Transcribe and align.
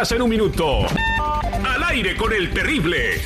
horas 0.00 0.12
en 0.12 0.22
un 0.22 0.30
minuto. 0.30 0.86
Al 1.62 1.84
aire 1.84 2.16
con 2.16 2.32
el 2.32 2.52
terrible. 2.54 3.20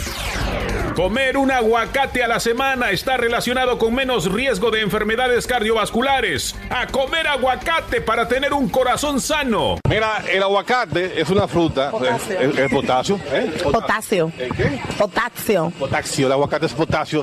Comer 0.96 1.36
un 1.36 1.50
aguacate 1.50 2.22
a 2.22 2.28
la 2.28 2.40
semana 2.40 2.90
está 2.90 3.16
relacionado 3.16 3.78
con 3.78 3.94
menos 3.94 4.32
riesgo 4.32 4.70
de 4.70 4.80
enfermedades 4.80 5.46
cardiovasculares. 5.46 6.54
A 6.70 6.86
comer 6.88 7.26
aguacate 7.28 8.00
para 8.00 8.26
tener 8.28 8.52
un 8.52 8.68
corazón 8.68 9.20
sano. 9.20 9.78
Mira, 9.88 10.22
el 10.28 10.42
aguacate 10.42 11.20
es 11.20 11.30
una 11.30 11.46
fruta. 11.46 11.90
Potasio. 11.90 12.40
Es, 12.40 12.58
es 12.58 12.72
potasio. 12.72 13.20
¿eh? 13.32 13.52
Potasio. 13.62 14.32
¿El 14.38 14.54
qué? 14.54 14.80
Potasio. 14.98 15.72
Potasio. 15.78 16.26
El 16.26 16.32
aguacate 16.32 16.66
es 16.66 16.72
potasio. 16.72 17.22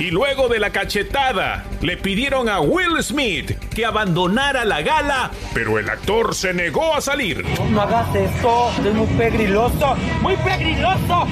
Y 0.00 0.10
luego 0.10 0.48
de 0.48 0.58
la 0.58 0.70
cachetada, 0.70 1.66
le 1.82 1.98
pidieron 1.98 2.48
a 2.48 2.58
Will 2.60 3.02
Smith 3.02 3.58
que 3.68 3.84
abandonara 3.84 4.64
la 4.64 4.80
gala, 4.80 5.30
pero 5.52 5.78
el 5.78 5.90
actor 5.90 6.34
se 6.34 6.54
negó 6.54 6.94
a 6.94 7.02
salir. 7.02 7.44
No 7.70 7.82
hagas 7.82 8.14
esto, 8.14 8.70
es 8.82 8.94
muy 8.94 9.06
pegriloso, 9.08 9.96
muy 10.22 10.36
pegriloso. 10.38 11.26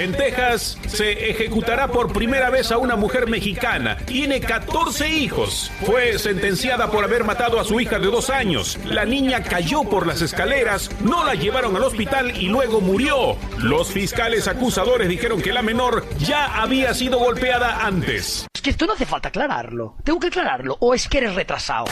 En 0.00 0.12
Texas 0.12 0.78
se 0.88 1.28
ejecutará 1.28 1.88
por 1.88 2.10
primera 2.10 2.48
vez 2.48 2.72
a 2.72 2.78
una 2.78 2.96
mujer 2.96 3.28
mexicana. 3.28 3.98
Tiene 4.06 4.40
14 4.40 5.06
hijos. 5.10 5.70
Fue 5.84 6.18
sentenciada 6.18 6.90
por 6.90 7.04
haber 7.04 7.22
matado 7.22 7.60
a 7.60 7.64
su 7.64 7.78
hija 7.82 7.98
de 7.98 8.06
dos 8.06 8.30
años. 8.30 8.78
La 8.86 9.04
niña 9.04 9.42
cayó 9.42 9.82
por 9.84 10.06
las 10.06 10.22
escaleras, 10.22 10.90
no 11.02 11.22
la 11.22 11.34
llevaron 11.34 11.76
al 11.76 11.84
hospital 11.84 12.34
y 12.34 12.48
luego 12.48 12.80
murió. 12.80 13.36
Los 13.58 13.92
fiscales 13.92 14.48
acusadores 14.48 15.06
dijeron 15.06 15.42
que 15.42 15.52
la 15.52 15.60
menor 15.60 16.08
ya 16.18 16.62
había 16.62 16.94
sido 16.94 17.18
golpeada 17.18 17.84
antes. 17.84 18.46
Es 18.54 18.62
que 18.62 18.70
esto 18.70 18.86
no 18.86 18.94
hace 18.94 19.04
falta 19.04 19.28
aclararlo. 19.28 19.96
Tengo 20.02 20.18
que 20.18 20.28
aclararlo. 20.28 20.78
¿O 20.80 20.94
es 20.94 21.08
que 21.08 21.18
eres 21.18 21.34
retrasado? 21.34 21.84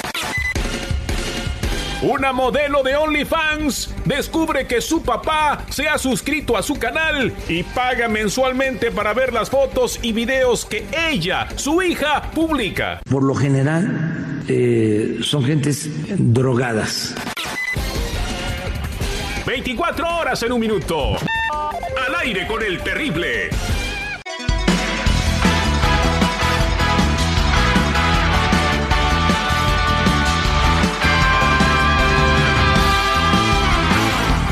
Una 2.01 2.33
modelo 2.33 2.85
de 2.85 2.95
OnlyFans 2.95 3.93
descubre 4.05 4.69
que 4.69 4.81
su 4.81 5.03
papá 5.03 5.65
se 5.69 5.89
ha 5.89 5.99
suscrito 5.99 6.57
a 6.57 6.63
su 6.63 6.79
canal 6.79 7.33
y 7.49 7.65
paga 7.65 8.07
mensualmente 8.07 8.93
para 8.93 9.13
ver 9.15 9.33
las 9.33 9.51
fotos 9.51 9.99
y 10.01 10.13
videos 10.13 10.65
que 10.65 10.87
ella, 11.11 11.49
su 11.57 11.83
hija, 11.83 12.31
publica. 12.33 13.01
Por 13.11 13.25
lo 13.25 13.35
general 13.35 14.45
eh, 14.47 15.19
son 15.23 15.45
gentes 15.45 15.91
drogadas. 16.17 17.17
24 19.45 20.19
horas 20.19 20.41
en 20.45 20.53
un 20.53 20.61
minuto. 20.61 21.17
Al 21.17 22.15
aire 22.21 22.47
con 22.47 22.63
el 22.63 22.79
terrible. 22.81 23.51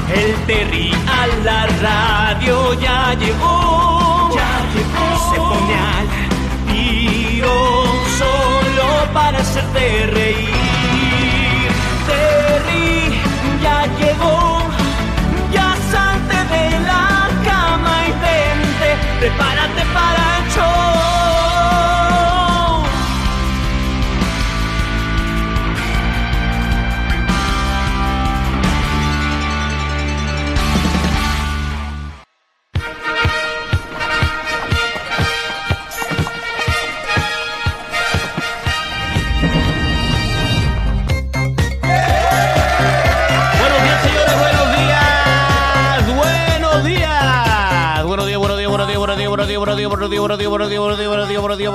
El 0.08 0.34
Terry 0.46 0.92
a 1.06 1.26
la 1.44 1.66
radio 1.66 2.74
ya 2.74 3.14
llegó. 3.14 4.30
Ya 4.34 4.64
llegó. 4.72 4.85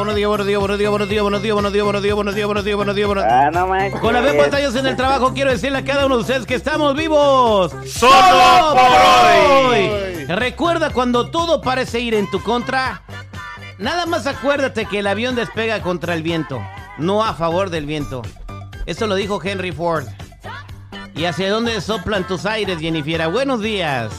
Buenos 0.01 0.15
días, 0.15 0.29
buenos 0.29 0.47
días, 0.47 0.59
buenos 0.59 0.79
días, 0.79 0.89
buenos 0.89 1.09
días, 1.09 1.21
buenos 1.21 1.41
días, 1.43 1.53
buenos 1.53 1.73
días, 1.73 1.85
buenos 1.85 2.03
días, 2.03 2.15
buenos 2.15 2.33
días, 2.35 2.45
buenos 2.47 2.65
días, 2.65 2.75
buenos 2.75 2.95
días, 2.95 3.07
buenos 3.07 3.23
días. 3.25 3.33
Ah, 3.33 3.51
no 3.51 3.67
manches. 3.67 3.99
Con 3.99 4.13
las 4.13 4.35
batallas 4.35 4.75
en 4.75 4.87
el 4.87 4.95
trabajo 4.95 5.31
quiero 5.33 5.51
decirle 5.51 5.77
a 5.77 5.85
cada 5.85 6.07
uno 6.07 6.15
de 6.15 6.21
ustedes 6.21 6.45
que 6.47 6.55
estamos 6.55 6.95
vivos. 6.95 7.71
Solo 7.85 8.73
por 8.73 9.69
hoy. 9.69 10.25
Recuerda 10.27 10.89
cuando 10.89 11.29
todo 11.29 11.61
parece 11.61 11.99
ir 11.99 12.15
en 12.15 12.29
tu 12.31 12.41
contra, 12.41 13.03
nada 13.77 14.07
más 14.07 14.25
acuérdate 14.25 14.85
que 14.85 14.99
el 14.99 15.07
avión 15.07 15.35
despega 15.35 15.83
contra 15.83 16.15
el 16.15 16.23
viento, 16.23 16.59
no 16.97 17.23
a 17.23 17.35
favor 17.35 17.69
del 17.69 17.85
viento. 17.85 18.23
Eso 18.87 19.05
lo 19.05 19.13
dijo 19.13 19.39
Henry 19.43 19.71
Ford. 19.71 20.05
¿Y 21.13 21.25
hacia 21.25 21.51
dónde 21.51 21.79
soplan 21.79 22.25
tus 22.25 22.47
aires, 22.47 22.79
Jennifer? 22.79 23.29
Buenos 23.29 23.61
días. 23.61 24.11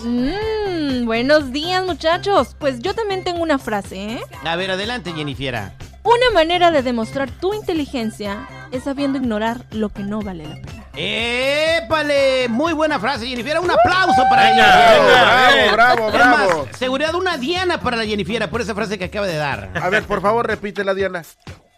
Mmm, 0.83 1.05
buenos 1.07 1.53
días 1.53 1.85
muchachos. 1.85 2.57
Pues 2.59 2.81
yo 2.81 2.93
también 2.95 3.23
tengo 3.23 3.41
una 3.41 3.59
frase, 3.59 4.15
¿eh? 4.15 4.21
A 4.45 4.57
ver, 4.57 4.73
adelante, 4.73 5.13
Jennifer. 5.13 5.55
Una 6.03 6.31
manera 6.35 6.73
de 6.73 6.83
demostrar 6.83 7.31
tu 7.31 7.55
inteligencia 7.55 8.49
es 8.73 8.83
sabiendo 8.85 9.19
ignorar 9.19 9.65
lo 9.71 9.91
que 9.91 10.03
no 10.03 10.21
vale 10.23 10.45
la 10.45 10.57
pena. 10.57 10.85
¡Épale! 10.95 12.49
Muy 12.49 12.73
buena 12.73 12.99
frase, 12.99 13.29
Jennifer. 13.29 13.61
Un 13.61 13.71
aplauso 13.71 14.23
para 14.29 14.53
ella. 14.53 15.73
bravo, 15.73 16.09
Es 16.09 16.13
bravo. 16.15 16.67
más, 16.67 16.77
seguridad 16.79 17.15
una 17.15 17.37
diana 17.37 17.81
para 17.81 17.97
la 17.97 18.05
Jennifer 18.05 18.51
por 18.51 18.61
esa 18.61 18.75
frase 18.75 18.99
que 18.99 19.05
acaba 19.05 19.27
de 19.29 19.37
dar. 19.37 19.71
A 19.81 19.89
ver, 19.89 20.03
por 20.03 20.21
favor, 20.21 20.47
repítela, 20.49 20.95
Diana. 20.95 21.23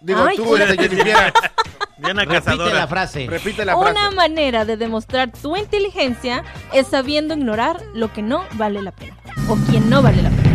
Digo, 0.01 0.25
Ay, 0.27 0.37
tú, 0.37 0.57
este, 0.57 0.77
Jennifer. 0.89 1.33
Diana 1.97 2.25
Repite 2.25 2.73
la 2.73 2.87
frase. 2.87 3.27
Repite 3.29 3.65
la 3.65 3.77
frase. 3.77 3.91
Una 3.93 4.11
manera 4.11 4.65
de 4.65 4.77
demostrar 4.77 5.31
tu 5.31 5.57
inteligencia 5.57 6.45
es 6.73 6.89
sabiendo 6.89 7.35
ignorar 7.35 7.81
lo 7.95 8.13
que 8.13 8.23
no 8.23 8.45
vale 8.55 8.83
la 8.83 8.93
pena. 8.93 9.17
O 9.49 9.57
quien 9.71 9.89
no 9.89 10.03
vale 10.03 10.23
la 10.23 10.31
pena. 10.31 10.54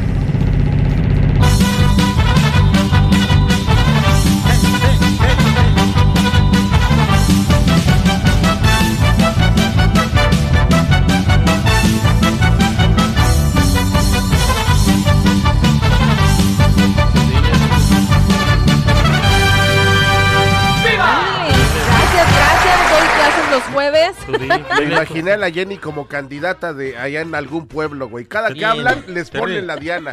Doy 22.89 23.07
clases 23.15 23.51
los 23.51 23.63
jueves. 23.73 24.15
Me 24.79 24.85
imaginé 24.85 25.31
a 25.33 25.37
la 25.37 25.51
Jenny 25.51 25.77
como 25.77 26.07
candidata 26.07 26.73
de 26.73 26.97
allá 26.97 27.21
en 27.21 27.35
algún 27.35 27.67
pueblo, 27.67 28.07
güey. 28.09 28.25
Cada 28.25 28.53
que 28.53 28.65
hablan, 28.65 29.03
les 29.07 29.29
ponen 29.29 29.67
la 29.67 29.75
Diana. 29.77 30.11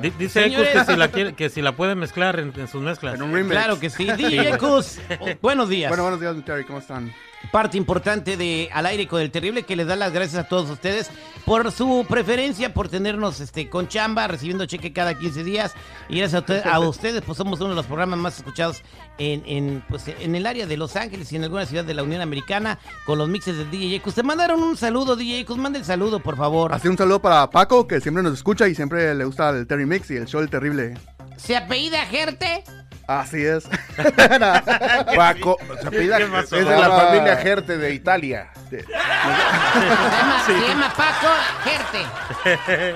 Di- 0.00 0.10
Dice 0.18 0.40
Ecus 0.46 0.56
Señores. 0.66 0.68
que 0.86 0.92
si 0.92 0.98
la 0.98 1.08
quiere, 1.08 1.32
que 1.34 1.48
si 1.48 1.62
la 1.62 1.72
puede 1.72 1.94
mezclar 1.94 2.38
en, 2.40 2.52
en 2.56 2.68
sus 2.68 2.82
mezclas. 2.82 3.14
Claro 3.60 3.78
que 3.80 3.90
sí. 3.90 4.04
DJ 4.04 4.58
Cus, 4.58 4.98
buenos 5.40 5.68
días. 5.68 5.88
Bueno, 5.90 6.02
buenos 6.04 6.20
días, 6.20 6.34
mi 6.34 6.42
Terry, 6.42 6.64
¿cómo 6.64 6.78
están? 6.80 7.12
Parte 7.52 7.76
importante 7.78 8.36
de 8.36 8.68
Al 8.72 8.86
aire 8.86 9.08
con 9.08 9.20
el 9.20 9.30
terrible 9.30 9.62
que 9.64 9.74
les 9.74 9.86
da 9.86 9.96
las 9.96 10.12
gracias 10.12 10.44
a 10.44 10.48
todos 10.48 10.70
ustedes 10.70 11.10
por 11.46 11.72
su 11.72 12.04
preferencia, 12.08 12.72
por 12.74 12.88
tenernos 12.88 13.40
este 13.40 13.68
con 13.68 13.88
chamba, 13.88 14.28
recibiendo 14.28 14.66
cheque 14.66 14.92
cada 14.92 15.14
15 15.18 15.42
días. 15.42 15.72
Y 16.08 16.18
gracias 16.18 16.34
a, 16.34 16.38
usted- 16.40 16.66
a 16.66 16.78
ustedes, 16.88 17.22
pues 17.22 17.38
somos 17.38 17.58
uno 17.60 17.70
de 17.70 17.76
los 17.76 17.86
programas 17.86 18.18
más 18.18 18.36
escuchados 18.38 18.82
en, 19.18 19.42
en, 19.46 19.82
pues, 19.88 20.04
en 20.06 20.34
el 20.36 20.46
área 20.46 20.66
de 20.66 20.76
Los 20.76 20.94
Ángeles 20.96 21.32
y 21.32 21.36
en 21.36 21.44
alguna 21.44 21.66
ciudad 21.66 21.84
de 21.84 21.94
la 21.94 22.02
Unión 22.02 22.20
Americana 22.20 22.78
con 23.06 23.18
los 23.18 23.28
mixes 23.28 23.56
del 23.56 23.70
DJ 23.70 24.00
Cus. 24.00 24.14
Te 24.14 24.22
mandaron 24.22 24.62
un 24.62 24.76
saludo, 24.76 25.16
DJ 25.16 25.44
Cus. 25.46 25.56
Manda 25.56 25.78
el 25.78 25.84
saludo, 25.84 26.20
por 26.20 26.36
favor. 26.36 26.72
Así 26.74 26.88
un 26.88 26.98
saludo 26.98 27.20
para 27.20 27.50
Paco, 27.50 27.86
que 27.88 28.00
siempre 28.00 28.22
nos 28.22 28.34
escucha 28.34 28.68
y 28.68 28.74
siempre 28.74 29.14
le 29.14 29.24
gusta 29.24 29.50
el 29.50 29.66
Terry 29.66 29.86
Mix 29.86 30.10
y 30.10 30.16
el 30.16 30.26
show 30.26 30.40
El 30.42 30.50
Terrible. 30.50 30.94
¿Se 31.36 31.56
apellida 31.56 32.04
Gerte? 32.06 32.62
Así 33.10 33.44
es. 33.44 33.64
Paco, 35.16 35.58
se 35.82 35.88
es 35.88 36.50
de 36.50 36.64
la 36.64 36.90
familia 36.90 37.36
Gerte 37.38 37.76
de 37.76 37.92
Italia. 37.92 38.52
Se 38.70 38.84
llama, 38.86 40.42
se 40.46 40.52
llama 40.52 40.92
Paco 40.96 41.26
Gerte. 41.64 42.94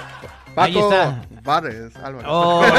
Paco. 0.54 1.16
Vares, 1.42 1.96
Álvaro. 1.96 2.28
Oh, 2.30 2.64
ok. 2.64 2.70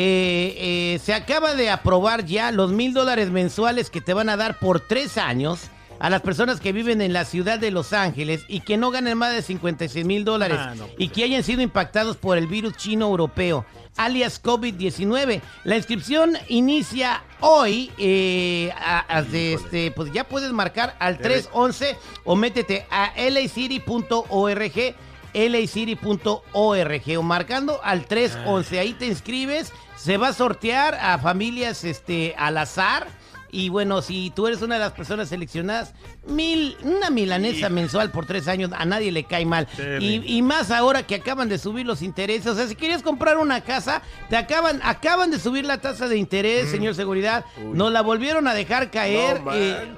eh, 0.95 1.01
se 1.03 1.15
acaba 1.15 1.55
de 1.55 1.71
aprobar 1.71 2.25
ya 2.25 2.51
los 2.53 2.73
mil 2.73 2.93
dólares 2.93 3.31
mensuales 3.31 3.91
que 3.91 4.01
te 4.01 4.15
van 4.15 4.29
a 4.29 4.37
dar 4.37 4.59
por 4.59 4.81
tres 4.81 5.19
años 5.19 5.71
a 5.99 6.11
las 6.11 6.21
personas 6.23 6.61
que 6.61 6.73
viven 6.73 7.01
en 7.01 7.13
la 7.13 7.25
ciudad 7.25 7.59
de 7.59 7.71
Los 7.71 7.93
Ángeles 7.93 8.43
y 8.49 8.61
que 8.61 8.77
no 8.77 8.91
ganen 8.91 9.17
más 9.19 9.33
de 9.33 9.43
56 9.43 10.05
mil 10.07 10.25
dólares 10.25 10.59
Ah, 10.61 10.75
no, 10.75 10.85
pues 10.87 10.95
y 10.99 11.09
que 11.09 11.25
hayan 11.25 11.43
sido 11.43 11.63
impactados 11.63 12.17
por 12.17 12.37
el 12.39 12.47
virus 12.47 12.77
chino 12.77 13.07
europeo, 13.07 13.65
alias 13.97 14.43
COVID-19. 14.43 15.41
La 15.65 15.77
inscripción 15.77 16.37
inicia 16.49 17.23
hoy. 17.41 17.91
eh, 17.99 18.71
a- 18.77 19.25
este, 19.33 19.91
pues 19.93 20.13
ya 20.13 20.25
puedes 20.25 20.53
marcar 20.53 20.95
al 20.99 21.19
311 21.19 21.97
o 22.25 22.37
métete 22.37 22.87
a 22.91 23.13
lacity.org 23.31 24.95
lacity.org 25.35 27.19
o 27.19 27.23
marcando 27.23 27.81
al 27.83 28.07
311. 28.07 28.79
Ahí 28.79 28.93
te 28.95 29.07
inscribes, 29.07 29.73
se 29.97 30.17
va 30.17 30.29
a 30.29 30.33
sortear 30.33 30.95
a 30.95 31.19
familias 31.19 31.85
este, 31.85 32.35
al 32.39 32.59
azar. 32.59 33.07
Y 33.57 33.71
bueno, 33.71 34.03
si 34.03 34.31
tú 34.37 34.47
eres 34.47 34.61
una 34.61 34.75
de 34.75 34.81
las 34.83 34.93
personas 34.93 35.31
seleccionadas, 35.31 35.95
mil, 36.27 36.77
una 36.83 37.09
milanesa 37.09 37.71
mensual 37.71 38.11
por 38.11 38.27
tres 38.27 38.49
años 38.49 38.71
a 38.77 38.85
nadie 38.85 39.11
le 39.11 39.25
cae 39.25 39.47
mal. 39.47 39.67
Y, 39.99 40.37
y 40.37 40.43
más 40.43 40.71
ahora 40.71 41.07
que 41.07 41.15
acaban 41.15 41.49
de 41.49 41.57
subir 41.57 41.87
los 41.87 42.03
intereses. 42.03 42.49
O 42.49 42.55
sea, 42.55 42.69
si 42.69 42.75
querías 42.75 43.03
comprar 43.03 43.39
una 43.39 43.63
casa, 43.63 44.03
te 44.29 44.37
acaban, 44.37 44.81
acaban 44.85 45.31
de 45.31 45.39
subir 45.39 45.65
la 45.65 45.81
tasa 45.81 46.07
de 46.07 46.19
interés, 46.19 46.71
señor 46.71 46.95
seguridad. 46.95 47.47
Nos 47.73 47.91
la 47.93 48.03
volvieron 48.03 48.47
a 48.47 48.53
dejar 48.53 48.91
caer. 48.91 49.41
No 49.43 49.55
eh. 49.55 49.97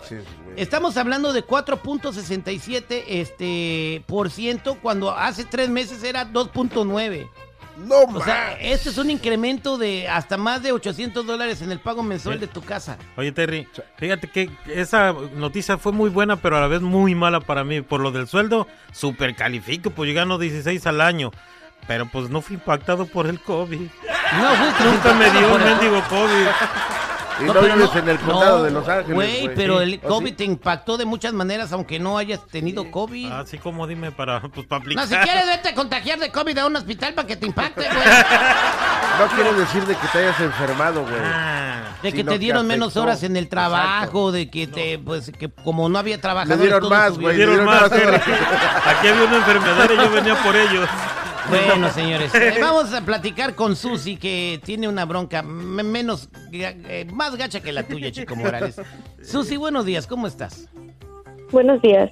Estamos 0.55 0.97
hablando 0.97 1.33
de 1.33 1.45
4.67 1.45 3.05
este, 3.09 4.05
por 4.07 4.31
ciento 4.31 4.79
cuando 4.81 5.11
hace 5.11 5.45
tres 5.45 5.69
meses 5.69 6.05
era 6.05 6.31
2.9. 6.33 7.29
No 7.79 8.01
O 8.03 8.25
sea, 8.25 8.53
este 8.61 8.91
es 8.91 8.99
un 8.99 9.09
incremento 9.11 9.79
de 9.79 10.09
hasta 10.09 10.37
más 10.37 10.63
de 10.63 10.73
800 10.73 11.25
dólares 11.27 11.63
en 11.63 11.71
el 11.71 11.79
pago 11.81 12.03
mensual 12.03 12.35
Sí. 12.37 12.41
de 12.41 12.47
tu 12.49 12.61
casa. 12.63 12.99
Oye, 13.17 13.31
Terry, 13.33 13.69
fíjate 13.97 14.29
que 14.29 14.51
esa 14.67 15.13
noticia 15.35 15.79
fue 15.79 15.93
muy 15.93 16.11
buena, 16.11 16.37
pero 16.37 16.57
a 16.57 16.61
la 16.61 16.67
vez 16.67 16.81
muy 16.83 17.15
mala 17.15 17.41
para 17.41 17.63
mí. 17.65 17.81
Por 17.81 18.01
lo 18.01 18.11
del 18.11 18.27
sueldo, 18.27 18.67
super 18.93 19.35
califico, 19.37 19.91
pues 19.91 20.09
yo 20.11 20.15
gano 20.17 20.39
16 20.39 20.87
al 20.87 21.01
año. 21.01 21.31
Pero 21.87 22.07
pues 22.11 22.29
no 22.29 22.41
fui 22.43 22.55
impactado 22.57 23.07
por 23.07 23.27
el 23.29 23.41
COVID. 23.41 23.81
No, 23.81 24.91
Nunca 24.91 25.15
me 25.15 25.31
dio 25.31 25.55
un 25.55 25.63
mendigo 25.65 26.03
COVID. 26.09 26.47
Y 27.40 27.44
no, 27.44 27.52
pero 27.52 27.75
vives 27.76 27.94
en 27.96 28.08
el 28.08 28.19
condado 28.19 28.58
no, 28.58 28.64
de 28.64 28.70
Los 28.70 28.88
Ángeles. 28.88 29.14
Güey, 29.14 29.55
pero 29.55 29.81
el 29.81 30.00
¿O 30.05 30.08
COVID 30.08 30.31
sí? 30.31 30.35
te 30.37 30.44
impactó 30.44 30.96
de 30.96 31.05
muchas 31.05 31.32
maneras, 31.32 31.73
aunque 31.73 31.99
no 31.99 32.19
hayas 32.19 32.44
tenido 32.46 32.90
COVID. 32.90 33.31
Así 33.32 33.58
como 33.58 33.87
dime 33.87 34.11
para, 34.12 34.40
pues, 34.43 34.67
para 34.67 34.81
No, 34.81 34.82
aplicar. 34.85 35.06
si 35.08 35.17
quieres 35.17 35.46
vete 35.46 35.69
a 35.69 35.75
contagiar 35.75 36.19
de 36.19 36.31
COVID 36.32 36.58
a 36.58 36.67
un 36.67 36.76
hospital 36.76 37.14
para 37.14 37.29
que 37.29 37.37
te 37.37 37.46
impacte, 37.46 37.82
güey. 37.82 38.06
No 39.19 39.26
quiere 39.35 39.52
decir 39.55 39.85
de 39.85 39.94
que 39.96 40.06
te 40.08 40.19
hayas 40.19 40.40
enfermado, 40.40 41.02
güey. 41.02 41.14
Ah, 41.23 41.82
De 42.02 42.12
que 42.12 42.23
te 42.25 42.38
dieron 42.38 42.67
menos 42.67 42.88
afectó. 42.88 43.02
horas 43.02 43.23
en 43.25 43.37
el 43.37 43.49
trabajo, 43.49 44.31
de 44.32 44.49
que 44.50 44.67
te, 44.67 44.99
pues, 44.99 45.31
que 45.37 45.49
como 45.50 45.88
no 45.88 45.99
había 45.99 46.17
Le 46.17 46.23
trabajadores. 46.23 46.61
dieron 46.61 46.81
todo 46.81 46.90
más, 46.90 47.12
güey. 47.14 47.26
me 47.26 47.35
dieron 47.35 47.64
más. 47.64 47.82
Aquí 47.85 49.08
había 49.08 49.25
una 49.25 49.37
enfermedad 49.37 49.90
y 49.90 49.96
yo 49.96 50.11
venía 50.11 50.35
por 50.43 50.55
ellos. 50.56 50.88
Bueno, 51.49 51.91
señores, 51.91 52.35
eh, 52.35 52.59
vamos 52.61 52.93
a 52.93 53.00
platicar 53.03 53.55
con 53.55 53.77
Susi, 53.77 54.17
que 54.17 54.61
tiene 54.65 54.89
una 54.89 55.05
bronca 55.05 55.43
me- 55.43 55.83
menos, 55.83 56.29
eh, 56.53 57.06
más 57.12 57.37
gacha 57.37 57.61
que 57.61 57.73
la 57.73 57.83
tuya, 57.85 58.11
Chico 58.12 58.37
Morales. 58.37 58.81
Susi, 59.23 59.56
buenos 59.56 59.85
días, 59.87 60.06
¿cómo 60.06 60.27
estás? 60.27 60.69
Buenos 61.50 61.81
días. 61.81 62.11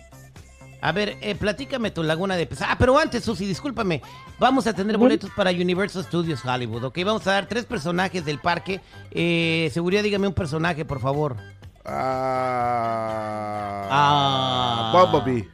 A 0.80 0.92
ver, 0.92 1.16
eh, 1.20 1.34
platícame 1.34 1.90
tu 1.90 2.02
laguna 2.02 2.36
de 2.36 2.46
pesar. 2.46 2.68
Ah, 2.70 2.76
pero 2.78 2.98
antes, 2.98 3.24
Susi, 3.24 3.44
discúlpame. 3.46 4.02
Vamos 4.38 4.66
a 4.66 4.72
tener 4.72 4.96
boletos 4.98 5.30
para 5.34 5.50
Universal 5.50 6.04
Studios 6.04 6.44
Hollywood, 6.44 6.84
¿ok? 6.84 6.98
Vamos 7.04 7.26
a 7.26 7.32
dar 7.32 7.46
tres 7.46 7.64
personajes 7.64 8.24
del 8.24 8.38
parque. 8.38 8.80
Eh, 9.10 9.70
seguridad, 9.72 10.02
dígame 10.02 10.28
un 10.28 10.34
personaje, 10.34 10.84
por 10.84 11.00
favor. 11.00 11.36
Ah. 11.84 13.88
Ah. 13.90 14.92
Bumblebee. 15.10 15.48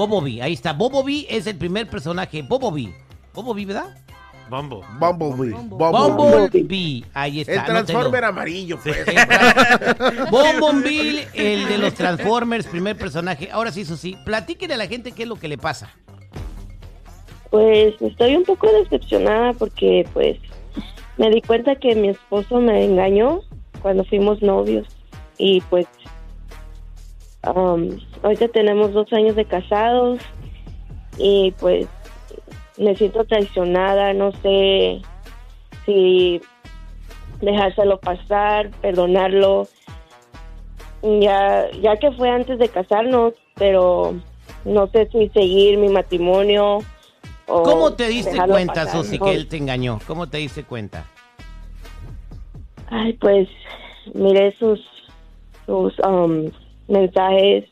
Bobobi, 0.00 0.40
ahí 0.40 0.54
está. 0.54 0.72
Bobobi 0.72 1.26
es 1.28 1.46
el 1.46 1.56
primer 1.56 1.86
personaje. 1.86 2.40
Bobobi. 2.40 2.90
Bobobi, 3.34 3.66
¿verdad? 3.66 3.98
Bumble. 4.48 4.80
Bumblebee. 4.98 5.52
Bumblebee. 5.52 6.40
Bumblebee. 6.40 7.04
Ahí 7.12 7.42
está. 7.42 7.52
El. 7.52 7.64
Transformer 7.66 8.24
amarillo, 8.24 8.78
pues. 8.82 8.96
Bumblebee, 10.30 11.28
el 11.34 11.68
de 11.68 11.76
los 11.76 11.92
Transformers, 11.92 12.66
primer 12.66 12.96
personaje. 12.96 13.50
Ahora 13.52 13.72
sí, 13.72 13.84
Susi, 13.84 14.16
platíquele 14.24 14.72
a 14.72 14.78
la 14.78 14.86
gente 14.86 15.12
qué 15.12 15.24
es 15.24 15.28
lo 15.28 15.36
que 15.36 15.48
le 15.48 15.58
pasa. 15.58 15.90
Pues 17.50 18.00
estoy 18.00 18.36
un 18.36 18.44
poco 18.44 18.72
decepcionada 18.72 19.52
porque 19.52 20.08
pues 20.14 20.38
me 21.18 21.28
di 21.28 21.42
cuenta 21.42 21.76
que 21.76 21.94
mi 21.94 22.08
esposo 22.08 22.58
me 22.58 22.86
engañó 22.86 23.42
cuando 23.82 24.02
fuimos 24.04 24.40
novios 24.40 24.86
y 25.36 25.60
pues 25.60 25.86
um, 27.46 27.88
ahorita 28.22 28.48
tenemos 28.48 28.92
dos 28.92 29.12
años 29.12 29.36
de 29.36 29.44
casados 29.44 30.20
y 31.18 31.52
pues 31.58 31.86
me 32.78 32.96
siento 32.96 33.24
traicionada, 33.24 34.14
no 34.14 34.32
sé 34.42 35.02
si 35.84 36.40
dejárselo 37.40 38.00
pasar, 38.00 38.70
perdonarlo, 38.80 39.68
ya, 41.02 41.70
ya 41.82 41.96
que 41.96 42.12
fue 42.12 42.30
antes 42.30 42.58
de 42.58 42.68
casarnos, 42.68 43.34
pero 43.54 44.14
no 44.64 44.86
sé 44.88 45.08
si 45.12 45.28
seguir 45.30 45.78
mi 45.78 45.88
matrimonio 45.88 46.78
o 47.46 47.62
¿Cómo 47.64 47.92
te 47.94 48.08
diste 48.08 48.36
cuenta, 48.46 48.84
pasar. 48.84 49.02
Susi, 49.04 49.18
que 49.18 49.34
él 49.34 49.48
te 49.48 49.56
engañó? 49.56 49.98
¿Cómo 50.06 50.28
te 50.28 50.38
diste 50.38 50.62
cuenta? 50.62 51.04
Ay, 52.88 53.14
pues 53.14 53.48
miré 54.14 54.54
sus, 54.58 54.80
sus 55.66 55.98
um, 56.00 56.50
mensajes 56.90 57.64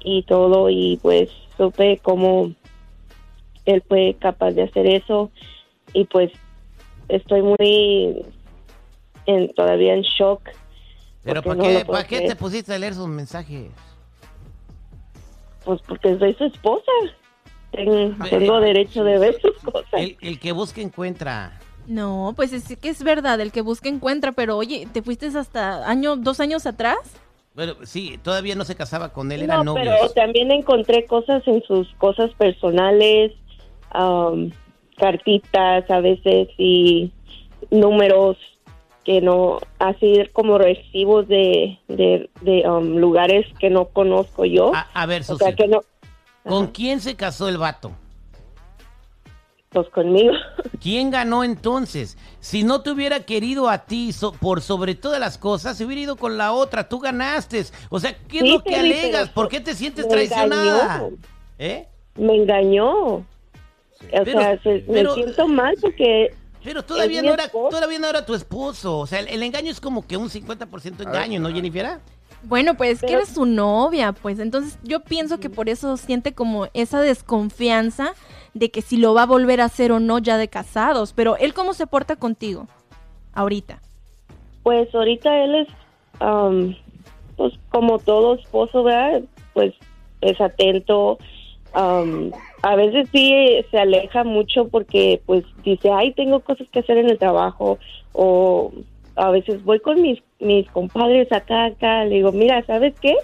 y 0.00 0.22
todo 0.24 0.70
y 0.70 0.98
pues 1.02 1.30
supe 1.56 1.98
cómo 2.02 2.52
él 3.64 3.82
fue 3.88 4.16
capaz 4.20 4.52
de 4.52 4.62
hacer 4.62 4.86
eso 4.86 5.30
y 5.92 6.04
pues 6.04 6.30
estoy 7.08 7.42
muy 7.42 8.24
en, 9.26 9.52
todavía 9.54 9.94
en 9.94 10.02
shock. 10.02 10.40
Pero 11.24 11.42
¿para 11.42 11.54
no 11.56 11.64
qué, 11.64 11.72
lo 11.74 11.80
puedo 11.80 11.98
¿para 11.98 12.06
qué 12.06 12.20
te 12.20 12.36
pusiste 12.36 12.72
a 12.74 12.78
leer 12.78 12.94
sus 12.94 13.08
mensajes? 13.08 13.70
Pues 15.64 15.80
porque 15.82 16.16
soy 16.18 16.34
su 16.34 16.44
esposa. 16.44 16.92
Ten- 17.72 18.16
tengo 18.30 18.60
derecho 18.60 19.02
de 19.02 19.18
ver 19.18 19.40
sus 19.40 19.56
cosas. 19.58 19.92
El, 19.94 20.16
el 20.20 20.38
que 20.38 20.52
busca 20.52 20.80
encuentra. 20.80 21.58
No, 21.88 22.32
pues 22.36 22.52
es 22.52 22.76
que 22.78 22.88
es 22.88 23.02
verdad, 23.02 23.40
el 23.40 23.50
que 23.52 23.60
busca 23.62 23.88
encuentra, 23.88 24.32
pero 24.32 24.56
oye, 24.56 24.88
¿te 24.92 25.02
fuiste 25.02 25.26
hasta 25.26 25.88
año, 25.88 26.16
dos 26.16 26.40
años 26.40 26.66
atrás? 26.66 26.98
Bueno, 27.56 27.74
sí, 27.84 28.20
todavía 28.22 28.54
no 28.54 28.66
se 28.66 28.76
casaba 28.76 29.14
con 29.14 29.32
él, 29.32 29.40
No, 29.40 29.44
eran 29.44 29.64
novios. 29.64 29.88
pero 29.98 30.10
también 30.10 30.52
encontré 30.52 31.06
cosas 31.06 31.42
en 31.46 31.62
sus 31.62 31.88
cosas 31.94 32.30
personales, 32.34 33.32
am, 33.92 34.52
cartitas 34.98 35.90
a 35.90 36.00
veces 36.00 36.48
y 36.58 37.10
números 37.70 38.36
que 39.04 39.22
no, 39.22 39.58
así 39.78 40.28
como 40.34 40.58
recibos 40.58 41.28
de, 41.28 41.78
de, 41.88 42.28
de, 42.42 42.68
um, 42.68 42.98
lugares 42.98 43.46
que 43.58 43.70
no 43.70 43.86
conozco 43.86 44.44
yo. 44.44 44.74
A, 44.74 44.88
a 44.92 45.06
ver, 45.06 45.22
o 45.22 45.24
Susi, 45.24 45.44
sea 45.44 45.54
que 45.54 45.66
no, 45.66 45.80
¿con 46.44 46.66
quién 46.66 47.00
se 47.00 47.16
casó 47.16 47.48
el 47.48 47.56
vato? 47.56 47.92
Pues 49.82 49.88
conmigo. 49.90 50.32
¿Quién 50.82 51.10
ganó 51.10 51.44
entonces? 51.44 52.16
Si 52.40 52.64
no 52.64 52.80
te 52.80 52.90
hubiera 52.90 53.20
querido 53.20 53.68
a 53.68 53.78
ti 53.84 54.12
so- 54.12 54.32
por 54.32 54.62
sobre 54.62 54.94
todas 54.94 55.20
las 55.20 55.36
cosas, 55.36 55.76
se 55.76 55.84
hubiera 55.84 56.00
ido 56.02 56.16
con 56.16 56.38
la 56.38 56.52
otra. 56.52 56.88
Tú 56.88 56.98
ganaste. 56.98 57.64
O 57.90 58.00
sea, 58.00 58.16
¿qué 58.26 58.38
es 58.38 58.44
Sí, 58.44 58.50
lo 58.52 58.62
que 58.62 58.74
alegas? 58.74 59.28
¿Por 59.28 59.48
qué 59.48 59.60
te 59.60 59.74
sientes 59.74 60.08
traicionada? 60.08 60.96
engañó. 60.96 61.16
¿Eh? 61.58 61.86
Me 62.14 62.36
engañó. 62.36 62.94
O 63.16 63.24
Pero- 64.10 64.40
sea, 64.40 64.62
se- 64.62 64.84
pero- 64.90 65.14
me 65.16 65.22
siento 65.22 65.46
mal 65.48 65.74
porque... 65.80 66.34
Pero 66.64 66.82
todavía 66.82 67.22
no, 67.22 67.32
era, 67.34 67.48
todavía 67.48 67.98
no 68.00 68.08
era 68.08 68.26
tu 68.26 68.34
esposo. 68.34 68.98
O 68.98 69.06
sea, 69.06 69.20
el, 69.20 69.28
el 69.28 69.42
engaño 69.42 69.70
es 69.70 69.80
como 69.80 70.04
que 70.06 70.16
un 70.16 70.28
50% 70.30 71.00
engaño, 71.06 71.38
¿no, 71.38 71.48
Jennifer? 71.50 72.00
Bueno, 72.42 72.76
pues 72.76 73.00
que 73.00 73.12
eres 73.12 73.30
su 73.30 73.44
novia, 73.44 74.12
pues 74.12 74.38
entonces 74.38 74.78
yo 74.82 75.00
pienso 75.00 75.40
que 75.40 75.50
por 75.50 75.68
eso 75.68 75.96
siente 75.96 76.32
como 76.32 76.68
esa 76.74 77.00
desconfianza 77.00 78.12
de 78.54 78.70
que 78.70 78.82
si 78.82 78.96
lo 78.96 79.14
va 79.14 79.22
a 79.22 79.26
volver 79.26 79.60
a 79.60 79.64
hacer 79.64 79.92
o 79.92 80.00
no 80.00 80.18
ya 80.18 80.38
de 80.38 80.48
casados. 80.48 81.12
Pero 81.12 81.36
él 81.36 81.54
cómo 81.54 81.74
se 81.74 81.86
porta 81.86 82.16
contigo 82.16 82.68
ahorita. 83.34 83.80
Pues 84.62 84.94
ahorita 84.94 85.44
él 85.44 85.54
es, 85.56 85.68
am, 86.20 86.76
pues 87.36 87.54
como 87.70 87.98
todo 87.98 88.36
esposo, 88.36 88.82
¿verdad? 88.82 89.22
Pues 89.52 89.74
es 90.20 90.40
atento. 90.40 91.18
am, 91.72 92.30
a 92.62 92.74
veces 92.76 93.08
sí 93.12 93.32
se 93.70 93.78
aleja 93.78 94.24
mucho 94.24 94.68
porque 94.68 95.20
pues 95.26 95.44
dice, 95.64 95.90
ay, 95.90 96.12
tengo 96.12 96.40
cosas 96.40 96.66
que 96.70 96.80
hacer 96.80 96.98
en 96.98 97.10
el 97.10 97.18
trabajo. 97.18 97.78
O 98.12 98.72
a 99.16 99.30
veces 99.30 99.64
voy 99.64 99.80
con 99.80 100.00
mis, 100.00 100.22
mis 100.40 100.70
compadres 100.70 101.30
acá, 101.32 101.66
acá. 101.66 102.04
Le 102.04 102.16
digo, 102.16 102.32
mira, 102.32 102.64
¿sabes 102.66 102.94
qué? 103.00 103.16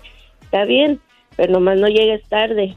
Está 0.42 0.64
bien, 0.64 1.00
pero 1.36 1.52
nomás 1.52 1.78
no 1.78 1.88
llegues 1.88 2.26
tarde. 2.28 2.76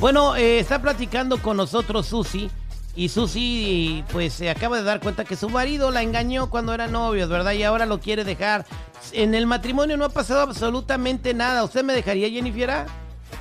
Bueno, 0.00 0.36
eh, 0.36 0.58
está 0.58 0.80
platicando 0.80 1.36
con 1.42 1.58
nosotros 1.58 2.06
Susi. 2.06 2.50
Y 2.96 3.08
Susi, 3.08 4.04
pues 4.12 4.34
se 4.34 4.50
acaba 4.50 4.76
de 4.76 4.84
dar 4.84 5.00
cuenta 5.00 5.24
que 5.24 5.34
su 5.34 5.48
marido 5.48 5.90
la 5.90 6.02
engañó 6.02 6.48
cuando 6.48 6.72
eran 6.72 6.92
novios, 6.92 7.28
¿verdad? 7.28 7.52
Y 7.52 7.64
ahora 7.64 7.86
lo 7.86 7.98
quiere 8.00 8.22
dejar. 8.22 8.66
En 9.12 9.34
el 9.34 9.46
matrimonio 9.46 9.96
no 9.96 10.04
ha 10.04 10.10
pasado 10.10 10.42
absolutamente 10.42 11.34
nada. 11.34 11.64
¿Usted 11.64 11.82
me 11.82 11.92
dejaría, 11.92 12.30
Jennifer? 12.30 12.86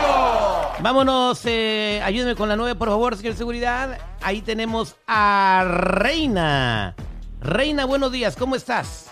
Vámonos, 0.80 1.40
eh, 1.46 2.02
ayúdeme 2.04 2.34
con 2.34 2.48
la 2.50 2.56
nueve, 2.56 2.74
por 2.74 2.88
favor, 2.88 3.16
señor 3.16 3.34
seguridad. 3.34 3.98
Ahí 4.22 4.42
tenemos 4.42 4.96
a 5.06 5.64
Reina. 5.66 6.94
Reina, 7.40 7.86
buenos 7.86 8.12
días, 8.12 8.36
¿cómo 8.36 8.56
estás? 8.56 9.06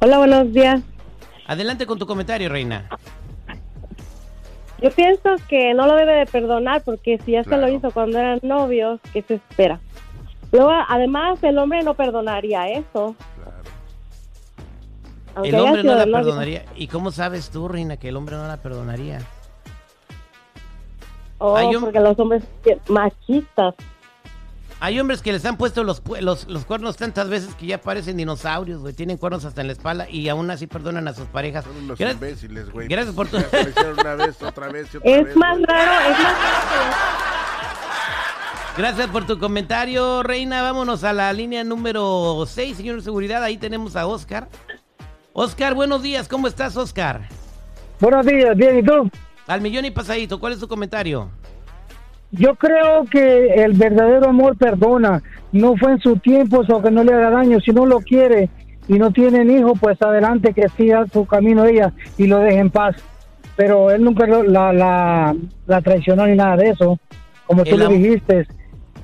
Hola, 0.00 0.18
buenos 0.18 0.52
días. 0.52 0.80
Adelante 1.46 1.86
con 1.86 1.98
tu 1.98 2.06
comentario, 2.06 2.48
Reina. 2.48 2.88
Yo 4.80 4.90
pienso 4.92 5.30
que 5.48 5.74
no 5.74 5.86
lo 5.86 5.94
debe 5.96 6.14
de 6.14 6.26
perdonar 6.26 6.82
porque 6.84 7.18
si 7.24 7.32
ya 7.32 7.42
Claro. 7.42 7.66
se 7.66 7.70
lo 7.72 7.76
hizo 7.78 7.90
cuando 7.90 8.18
eran 8.18 8.38
novios, 8.42 9.00
¿qué 9.12 9.22
se 9.22 9.34
espera? 9.34 9.80
Luego, 10.52 10.70
además, 10.88 11.42
el 11.42 11.58
hombre 11.58 11.82
no 11.82 11.94
perdonaría 11.94 12.68
eso. 12.68 13.14
Aunque 15.34 15.48
El 15.50 15.60
hombre 15.60 15.82
no 15.84 15.94
la 15.94 16.06
novio. 16.06 16.24
perdonaría. 16.24 16.64
¿Y 16.76 16.86
cómo 16.88 17.10
sabes 17.10 17.50
tú, 17.50 17.68
Reina, 17.68 17.96
que 17.96 18.08
el 18.08 18.16
hombre 18.16 18.36
no 18.36 18.46
la 18.46 18.56
perdonaría? 18.56 19.20
Oh, 21.38 21.56
porque 21.80 22.00
los 22.00 22.18
hombres 22.18 22.42
machistas. 22.88 23.74
Hay 24.80 25.00
hombres 25.00 25.22
que 25.22 25.32
les 25.32 25.44
han 25.44 25.56
puesto 25.56 25.82
los, 25.82 26.02
los, 26.20 26.46
los 26.46 26.64
cuernos 26.64 26.96
tantas 26.96 27.28
veces 27.28 27.52
que 27.56 27.66
ya 27.66 27.80
parecen 27.80 28.16
dinosaurios, 28.16 28.80
güey. 28.80 28.94
Tienen 28.94 29.16
cuernos 29.16 29.44
hasta 29.44 29.60
en 29.60 29.66
la 29.66 29.72
espalda 29.72 30.08
y 30.08 30.28
aún 30.28 30.48
así 30.52 30.68
perdonan 30.68 31.08
a 31.08 31.14
sus 31.14 31.26
parejas. 31.26 31.64
Son 31.64 31.76
unos 31.76 31.98
Gracias- 31.98 32.14
imbéciles, 32.14 32.70
güey. 32.70 32.86
Gracias 32.86 33.12
por 33.14 33.26
tu... 33.26 33.38
Ya 33.38 33.48
se 33.50 33.64
lo 33.64 33.70
hicieron 33.70 33.98
una 33.98 34.14
vez, 34.14 34.40
otra 34.42 34.68
vez 34.68 34.88
y 34.94 34.96
otra 34.98 35.10
Es 35.10 35.24
vez. 35.24 35.36
más 35.36 35.56
güey. 35.56 35.66
raro, 35.66 35.92
es 36.12 36.18
más 36.22 36.32
raro. 36.32 36.96
Gracias 38.76 39.08
por 39.08 39.26
tu 39.26 39.38
comentario, 39.40 40.22
Reina. 40.22 40.62
Vámonos 40.62 41.02
a 41.02 41.12
la 41.12 41.32
línea 41.32 41.64
número 41.64 42.44
6, 42.46 42.76
señor 42.76 42.96
de 42.96 43.02
seguridad. 43.02 43.42
Ahí 43.42 43.56
tenemos 43.58 43.96
a 43.96 44.06
Oscar. 44.06 44.48
Oscar, 45.32 45.74
buenos 45.74 46.02
días. 46.02 46.28
¿Cómo 46.28 46.46
estás, 46.46 46.76
Oscar? 46.76 47.28
Buenos 47.98 48.24
días, 48.24 48.56
bien, 48.56 48.78
¿y 48.78 48.82
tú? 48.84 49.10
Al 49.48 49.60
millón 49.60 49.84
y 49.86 49.90
pasadito. 49.90 50.38
¿Cuál 50.38 50.52
es 50.52 50.60
tu 50.60 50.68
comentario? 50.68 51.28
Yo 52.30 52.54
creo 52.56 53.04
que 53.10 53.54
el 53.64 53.72
verdadero 53.72 54.28
amor 54.28 54.56
perdona. 54.56 55.22
No 55.52 55.76
fue 55.76 55.92
en 55.92 56.00
su 56.00 56.16
tiempo, 56.16 56.62
o 56.68 56.82
que 56.82 56.90
no 56.90 57.02
le 57.02 57.14
haga 57.14 57.30
daño. 57.30 57.58
Si 57.60 57.70
no 57.72 57.86
lo 57.86 58.00
quiere 58.00 58.50
y 58.86 58.98
no 58.98 59.10
tienen 59.10 59.50
hijo, 59.50 59.74
pues 59.74 60.00
adelante 60.02 60.52
que 60.52 60.68
siga 60.76 61.06
su 61.12 61.24
camino 61.26 61.64
ella 61.64 61.92
y 62.18 62.26
lo 62.26 62.38
deje 62.40 62.58
en 62.58 62.70
paz. 62.70 62.96
Pero 63.56 63.90
él 63.90 64.04
nunca 64.04 64.26
lo- 64.26 64.42
la, 64.44 64.72
la, 64.72 65.34
la 65.66 65.80
traicionó 65.82 66.26
ni 66.26 66.36
nada 66.36 66.56
de 66.56 66.70
eso. 66.70 66.98
Como 67.46 67.64
tú 67.64 67.74
El 67.76 67.82
am- 67.82 67.92
dijiste, 68.00 68.46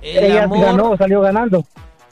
El 0.02 0.24
ella 0.24 0.44
amor, 0.44 0.60
ganó, 0.60 0.96
salió 0.98 1.20
ganando. 1.22 1.64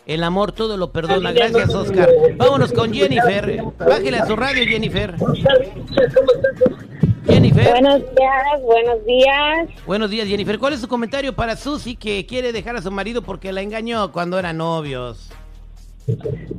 el 0.07 0.25
amor 0.25 0.53
todo 0.53 0.77
lo 0.79 0.91
perdona. 0.93 1.31
Gracias, 1.33 1.75
Oscar. 1.75 2.09
Vámonos 2.39 2.73
con 2.73 2.93
Jennifer. 2.93 3.63
Bájele 3.79 4.17
a 4.19 4.27
su 4.27 4.35
radio, 4.35 4.65
Jennifer. 4.65 5.15
Jennifer. 7.27 7.69
Buenos 7.71 8.01
días, 8.01 8.63
buenos 8.63 9.05
días. 9.07 9.69
Buenos 9.87 10.11
días, 10.11 10.27
Jennifer. 10.29 10.59
¿Cuál 10.59 10.73
es 10.75 10.81
su 10.81 10.89
comentario 10.89 11.35
para 11.35 11.57
Susi 11.57 11.95
que 11.97 12.27
quiere 12.27 12.53
dejar 12.53 12.77
a 12.77 12.83
su 12.83 12.91
marido 12.91 13.23
porque 13.23 13.53
la 13.53 13.61
engañó 13.63 14.11
cuando 14.13 14.39
eran 14.39 14.57
novios? 14.59 15.31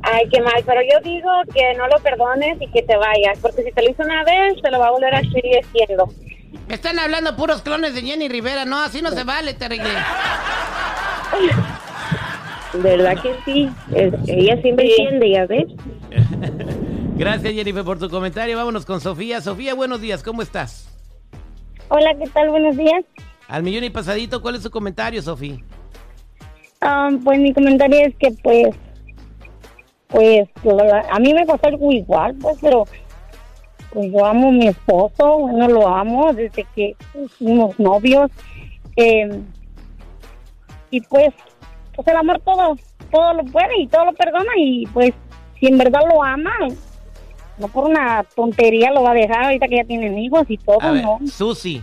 Ay, 0.02 0.26
qué 0.32 0.40
mal, 0.40 0.62
pero 0.64 0.80
yo 0.90 1.00
digo 1.02 1.28
que 1.52 1.74
no 1.76 1.86
lo 1.88 1.98
perdones 1.98 2.56
y 2.62 2.66
que 2.70 2.82
te 2.82 2.96
vayas, 2.96 3.38
porque 3.42 3.62
si 3.62 3.72
te 3.72 3.82
lo 3.82 3.90
hizo 3.90 4.02
una 4.02 4.24
vez, 4.24 4.60
te 4.62 4.70
lo 4.70 4.78
va 4.78 4.86
a 4.88 4.90
volver 4.92 5.14
a 5.14 5.20
seguir 5.20 5.60
haciendo. 5.62 6.08
Me 6.66 6.74
están 6.76 6.98
hablando 6.98 7.36
puros 7.36 7.60
clones 7.60 7.94
de 7.94 8.00
Jenny 8.02 8.28
Rivera. 8.28 8.64
No, 8.64 8.80
así 8.80 9.02
no 9.02 9.10
se 9.10 9.24
vale, 9.24 9.52
te 9.54 9.66
arreglé. 9.66 9.90
¿Verdad 12.74 13.20
que 13.22 13.34
sí? 13.44 13.68
Es- 13.94 14.14
ella 14.26 14.58
sí 14.62 14.72
me 14.72 14.82
entiende, 14.84 15.30
ya 15.30 15.46
ves. 15.46 15.66
Gracias, 17.16 17.54
Jennifer, 17.54 17.84
por 17.84 17.98
tu 17.98 18.08
comentario. 18.10 18.56
Vámonos 18.56 18.84
con 18.84 19.00
Sofía. 19.00 19.40
Sofía, 19.40 19.74
buenos 19.74 20.00
días. 20.00 20.22
¿Cómo 20.22 20.42
estás? 20.42 20.90
Hola, 21.88 22.14
¿qué 22.18 22.28
tal? 22.30 22.50
Buenos 22.50 22.76
días. 22.76 23.04
Al 23.46 23.62
millón 23.62 23.84
y 23.84 23.90
pasadito, 23.90 24.42
¿cuál 24.42 24.56
es 24.56 24.62
su 24.62 24.70
comentario, 24.70 25.22
Sofía? 25.22 25.58
Ah, 26.80 27.10
pues 27.22 27.38
mi 27.38 27.52
comentario 27.52 27.98
es 28.00 28.16
que 28.16 28.30
pues, 28.42 28.74
pues 30.08 30.48
a 31.10 31.18
mí 31.18 31.32
me 31.34 31.46
pasó 31.46 31.66
algo 31.66 31.92
igual, 31.92 32.34
pues, 32.40 32.56
pero 32.60 32.84
pues 33.92 34.10
yo 34.12 34.24
amo 34.26 34.48
a 34.48 34.52
mi 34.52 34.66
esposo, 34.68 35.38
bueno, 35.38 35.68
lo 35.68 35.86
amo 35.86 36.32
desde 36.32 36.66
que 36.74 36.96
fuimos 37.38 37.78
novios. 37.78 38.30
eh, 38.96 39.40
y 40.90 41.00
pues, 41.02 41.32
pues 41.94 42.06
el 42.08 42.16
amor 42.16 42.40
todo, 42.44 42.76
todo 43.10 43.34
lo 43.34 43.44
puede 43.44 43.80
y 43.80 43.86
todo 43.88 44.06
lo 44.06 44.12
perdona 44.12 44.52
y 44.56 44.86
pues 44.86 45.12
si 45.58 45.66
en 45.66 45.78
verdad 45.78 46.00
lo 46.08 46.22
ama, 46.22 46.52
no 47.58 47.68
por 47.68 47.84
una 47.88 48.24
tontería 48.34 48.90
lo 48.92 49.02
va 49.02 49.12
a 49.12 49.14
dejar 49.14 49.44
ahorita 49.44 49.68
que 49.68 49.76
ya 49.76 49.84
tienen 49.84 50.18
hijos 50.18 50.44
y 50.48 50.56
todo, 50.58 50.80
A 50.82 50.90
ver, 50.92 51.02
¿no? 51.04 51.18
Susi, 51.26 51.82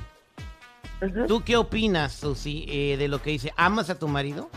¿tú 1.27 1.41
qué 1.43 1.57
opinas, 1.57 2.13
Susi, 2.13 2.65
eh, 2.69 2.97
de 2.97 3.07
lo 3.07 3.21
que 3.21 3.31
dice? 3.31 3.53
¿Amas 3.57 3.89
a 3.89 3.97
tu 3.97 4.07
marido? 4.07 4.49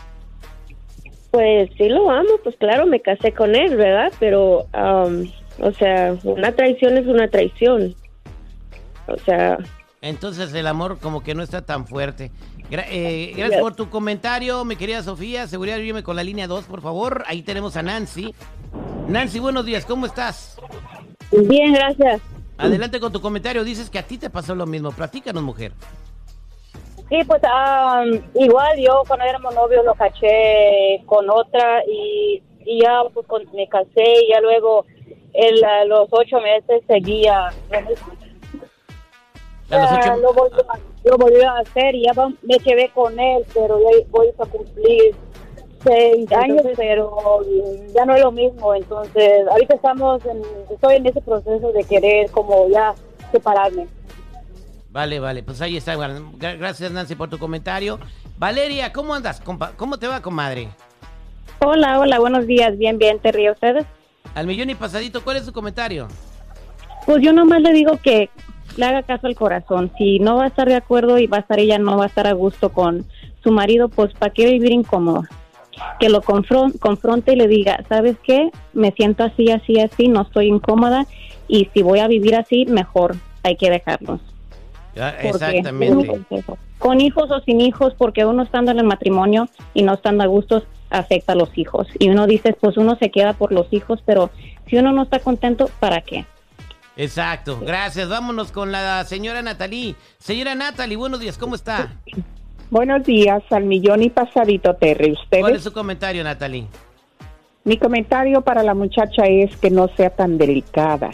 Pues 1.31 1.69
sí 1.77 1.89
lo 1.89 2.09
amo, 2.09 2.29
pues 2.43 2.55
claro, 2.57 2.85
me 2.85 3.01
casé 3.01 3.33
con 3.33 3.55
él, 3.55 3.75
¿verdad? 3.75 4.11
Pero, 4.19 4.67
am, 4.71 5.29
o 5.59 5.71
sea, 5.73 6.15
una 6.23 6.53
traición 6.53 6.97
es 6.97 7.05
una 7.07 7.27
traición. 7.29 7.93
O 9.07 9.17
sea, 9.17 9.57
Entonces 10.01 10.53
el 10.53 10.65
amor 10.67 10.99
como 10.99 11.23
que 11.23 11.35
no 11.35 11.43
está 11.43 11.61
tan 11.61 11.87
fuerte. 11.87 12.31
Gra- 12.71 12.85
eh, 12.89 13.33
gracias 13.35 13.59
por 13.61 13.75
tu 13.75 13.89
comentario, 13.89 14.63
mi 14.65 14.75
querida 14.75 15.03
Sofía. 15.03 15.45
Seguridad, 15.47 15.77
vive 15.77 16.03
con 16.03 16.15
la 16.15 16.23
línea 16.23 16.47
2, 16.47 16.65
por 16.65 16.81
favor. 16.81 17.23
Ahí 17.27 17.41
tenemos 17.43 17.75
a 17.75 17.83
Nancy. 17.83 18.33
Nancy, 19.07 19.39
buenos 19.39 19.65
días, 19.65 19.85
¿cómo 19.85 20.05
estás? 20.05 20.57
Bien, 21.31 21.73
gracias. 21.73 22.21
Adelante 22.57 22.99
con 22.99 23.11
tu 23.11 23.19
comentario. 23.21 23.63
Dices 23.63 23.89
que 23.89 23.99
a 23.99 24.03
ti 24.03 24.17
te 24.17 24.29
pasó 24.29 24.55
lo 24.55 24.65
mismo. 24.65 24.91
Platícanos, 24.91 25.43
mujer. 25.43 25.73
Sí, 27.09 27.17
pues 27.27 27.41
am, 27.43 28.21
igual 28.33 28.79
yo 28.79 29.03
cuando 29.07 29.25
éramos 29.25 29.53
novios 29.53 29.85
lo 29.85 29.93
caché 29.93 31.03
con 31.05 31.29
otra 31.29 31.83
y, 31.87 32.41
y 32.65 32.81
ya 32.81 33.03
pues 33.13 33.27
con- 33.27 33.43
me 33.53 33.67
casé 33.67 34.03
y 34.23 34.29
ya 34.31 34.39
luego 34.41 34.85
él 35.33 35.63
a 35.63 35.85
los 35.85 36.07
ocho 36.11 36.37
meses 36.39 36.81
seguía. 36.87 37.47
A 37.47 37.81
los 37.81 37.99
Ah, 39.71 39.99
ocho- 39.99 40.21
lo, 40.21 40.33
volvió, 40.33 40.65
a- 40.71 40.79
lo 41.43 41.49
a 41.49 41.59
hacer 41.59 41.93
y 41.95 42.05
ya 42.05 42.13
me 42.41 42.59
quedé 42.59 42.89
con 42.89 43.19
él, 43.19 43.43
pero 43.53 43.79
ya 43.79 44.05
voy 44.09 44.27
a 44.39 44.45
cumplir 44.45 45.15
seis 45.85 46.31
años, 46.31 46.65
pero 46.75 47.41
ya 47.93 48.05
no 48.05 48.15
es 48.15 48.21
lo 48.21 48.31
mismo. 48.31 48.73
Entonces, 48.75 49.47
ahorita 49.49 49.75
estamos, 49.75 50.25
en, 50.25 50.41
estoy 50.69 50.95
en 50.95 51.05
ese 51.05 51.21
proceso 51.21 51.71
de 51.71 51.83
querer 51.83 52.29
como 52.31 52.67
ya 52.69 52.93
separarme. 53.31 53.87
Vale, 54.89 55.19
vale, 55.19 55.43
pues 55.43 55.61
ahí 55.61 55.77
está. 55.77 55.95
Gracias, 56.37 56.91
Nancy, 56.91 57.15
por 57.15 57.29
tu 57.29 57.37
comentario. 57.37 57.99
Valeria, 58.37 58.91
¿cómo 58.93 59.13
andas? 59.13 59.41
compa? 59.41 59.73
¿Cómo 59.75 59.97
te 59.97 60.07
va, 60.07 60.21
comadre? 60.21 60.69
Hola, 61.59 61.99
hola, 61.99 62.19
buenos 62.19 62.47
días. 62.47 62.77
Bien, 62.77 62.97
bien, 62.97 63.19
¿te 63.19 63.31
río 63.31 63.53
ustedes? 63.53 63.85
Al 64.33 64.47
millón 64.47 64.69
y 64.69 64.75
pasadito, 64.75 65.23
¿cuál 65.23 65.37
es 65.37 65.45
tu 65.45 65.53
comentario? 65.53 66.07
Pues 67.05 67.21
yo 67.21 67.33
nomás 67.33 67.61
le 67.61 67.71
digo 67.71 67.97
que 68.01 68.29
le 68.77 68.85
haga 68.85 69.03
caso 69.03 69.27
al 69.27 69.35
corazón. 69.35 69.91
Si 69.97 70.19
no 70.19 70.37
va 70.37 70.45
a 70.45 70.47
estar 70.47 70.67
de 70.67 70.75
acuerdo 70.75 71.17
y 71.17 71.27
va 71.27 71.37
a 71.37 71.39
estar 71.41 71.59
ella, 71.59 71.77
no 71.77 71.97
va 71.97 72.05
a 72.05 72.07
estar 72.07 72.27
a 72.27 72.33
gusto 72.33 72.69
con 72.69 73.05
su 73.43 73.51
marido, 73.51 73.89
pues 73.89 74.13
¿para 74.13 74.33
qué 74.33 74.45
vivir 74.45 74.71
incómodo? 74.71 75.23
Que 75.99 76.09
lo 76.09 76.21
confron- 76.21 76.77
confronte 76.79 77.33
y 77.33 77.35
le 77.35 77.47
diga, 77.47 77.83
¿sabes 77.89 78.15
qué? 78.23 78.49
Me 78.73 78.91
siento 78.91 79.23
así, 79.23 79.51
así, 79.51 79.79
así, 79.79 80.07
no 80.07 80.21
estoy 80.23 80.47
incómoda 80.47 81.05
y 81.47 81.69
si 81.73 81.81
voy 81.83 81.99
a 81.99 82.07
vivir 82.07 82.35
así, 82.35 82.65
mejor 82.65 83.15
hay 83.43 83.55
que 83.57 83.69
dejarlo. 83.69 84.19
Ah, 84.99 85.13
Porque- 85.21 85.45
Exactamente. 85.57 86.11
Con 86.79 87.01
hijos 87.01 87.29
o 87.31 87.39
sin 87.41 87.61
hijos, 87.61 87.93
porque 87.97 88.25
uno 88.25 88.43
estando 88.43 88.71
en 88.71 88.79
el 88.79 88.85
matrimonio 88.85 89.47
y 89.73 89.83
no 89.83 89.93
estando 89.93 90.23
a 90.23 90.27
gustos 90.27 90.63
afecta 90.89 91.33
a 91.33 91.35
los 91.35 91.57
hijos. 91.57 91.87
Y 91.99 92.09
uno 92.09 92.27
dice, 92.27 92.53
pues 92.59 92.77
uno 92.77 92.95
se 92.97 93.11
queda 93.11 93.33
por 93.33 93.51
los 93.51 93.67
hijos, 93.71 93.99
pero 94.05 94.29
si 94.67 94.77
uno 94.77 94.91
no 94.91 95.03
está 95.03 95.19
contento, 95.19 95.69
¿para 95.79 96.01
qué? 96.01 96.25
Exacto, 96.97 97.59
gracias. 97.59 98.07
Vámonos 98.07 98.51
con 98.53 98.71
la 98.71 99.03
señora 99.03 99.41
Natalie. 99.41 99.95
Señora 100.17 100.55
Natalie, 100.55 100.95
buenos 100.95 101.19
días, 101.19 101.37
¿cómo 101.37 101.55
está? 101.55 101.91
Buenos 102.75 103.05
días, 103.05 103.41
al 103.51 103.63
millón 103.63 104.03
y 104.03 104.09
pasadito, 104.09 104.73
Terry. 104.73 105.13
¿Cuál 105.13 105.13
es 105.13 105.23
Ustedes, 105.23 105.63
su 105.63 105.71
comentario, 105.71 106.25
Natalie? 106.25 106.67
mi 107.63 107.77
comentario 107.77 108.41
para 108.41 108.63
la 108.63 108.73
muchacha 108.73 109.23
es 109.27 109.55
que 109.55 109.69
no 109.69 109.87
sea 109.95 110.09
tan 110.09 110.37
delicada, 110.37 111.11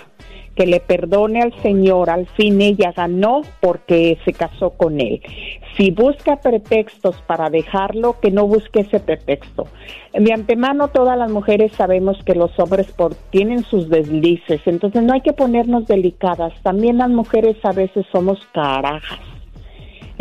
que 0.56 0.66
le 0.66 0.80
perdone 0.80 1.40
al 1.40 1.54
Señor. 1.62 2.10
Al 2.10 2.26
fin 2.26 2.60
ella 2.62 2.92
ganó 2.98 3.42
porque 3.60 4.18
se 4.26 4.34
casó 4.34 4.72
con 4.72 5.00
él. 5.00 5.22
Si 5.78 5.92
busca 5.92 6.38
pretextos 6.38 7.22
para 7.28 7.52
dejarlo, 7.52 8.20
que 8.20 8.32
no 8.32 8.48
busque 8.48 8.80
ese 8.80 9.00
pretexto. 9.00 9.68
De 10.14 10.34
antemano, 10.34 10.88
todas 10.88 11.16
las 11.16 11.30
mujeres 11.30 11.74
sabemos 11.74 12.18
que 12.26 12.34
los 12.34 12.58
hombres 12.58 12.92
por, 12.92 13.14
tienen 13.30 13.64
sus 13.66 13.88
deslices, 13.88 14.62
entonces 14.66 15.04
no 15.04 15.14
hay 15.14 15.22
que 15.22 15.34
ponernos 15.34 15.86
delicadas. 15.86 16.54
También 16.64 16.98
las 16.98 17.12
mujeres 17.12 17.56
a 17.64 17.72
veces 17.72 18.08
somos 18.12 18.40
carajas. 18.52 19.31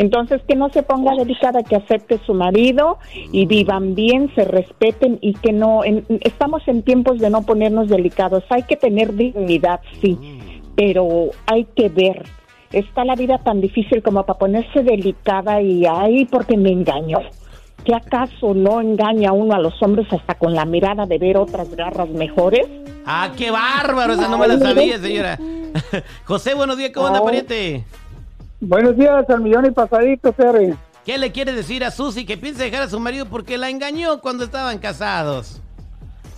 Entonces, 0.00 0.40
que 0.48 0.56
no 0.56 0.70
se 0.70 0.82
ponga 0.82 1.14
delicada, 1.14 1.62
que 1.62 1.76
acepte 1.76 2.18
su 2.24 2.32
marido 2.32 2.96
y 3.32 3.44
vivan 3.44 3.94
bien, 3.94 4.32
se 4.34 4.46
respeten 4.46 5.18
y 5.20 5.34
que 5.34 5.52
no. 5.52 5.84
en- 5.84 6.06
estamos 6.22 6.62
en 6.68 6.82
tiempos 6.82 7.18
de 7.18 7.28
no 7.28 7.42
ponernos 7.42 7.90
delicados. 7.90 8.42
Hay 8.48 8.62
que 8.62 8.76
tener 8.76 9.14
dignidad, 9.14 9.80
sí, 10.00 10.16
pero 10.74 11.06
hay 11.46 11.66
que 11.76 11.90
ver. 11.90 12.24
Está 12.72 13.04
la 13.04 13.14
vida 13.14 13.36
tan 13.44 13.60
difícil 13.60 14.02
como 14.02 14.24
para 14.24 14.38
ponerse 14.38 14.82
delicada 14.82 15.60
y 15.60 15.84
ay, 15.84 16.24
porque 16.24 16.56
me 16.56 16.70
engañó. 16.72 17.18
¿Qué 17.84 17.94
acaso 17.94 18.54
no 18.54 18.80
engaña 18.80 19.32
uno 19.32 19.54
a 19.54 19.58
los 19.58 19.82
hombres 19.82 20.06
hasta 20.12 20.34
con 20.34 20.54
la 20.54 20.64
mirada 20.64 21.04
de 21.04 21.18
ver 21.18 21.36
otras 21.36 21.74
garras 21.76 22.08
mejores? 22.08 22.66
Ah, 23.04 23.32
qué 23.36 23.50
bárbaro, 23.50 24.14
esa 24.14 24.28
no 24.28 24.38
me 24.38 24.48
la 24.48 24.58
sabía, 24.58 24.98
señora. 24.98 25.38
José, 26.24 26.54
buenos 26.54 26.78
días, 26.78 26.90
¿cómo 26.94 27.08
anda, 27.08 27.22
pariente? 27.22 27.84
Buenos 28.60 28.96
días, 28.96 29.28
al 29.28 29.40
millón 29.40 29.66
y 29.66 29.70
pasadito, 29.70 30.32
Terry. 30.32 30.76
¿Qué 31.04 31.16
le 31.16 31.32
quiere 31.32 31.52
decir 31.52 31.82
a 31.82 31.90
Susi 31.90 32.26
que 32.26 32.36
piensa 32.36 32.62
dejar 32.62 32.82
a 32.82 32.88
su 32.88 33.00
marido 33.00 33.24
porque 33.26 33.56
la 33.56 33.70
engañó 33.70 34.20
cuando 34.20 34.44
estaban 34.44 34.78
casados? 34.78 35.62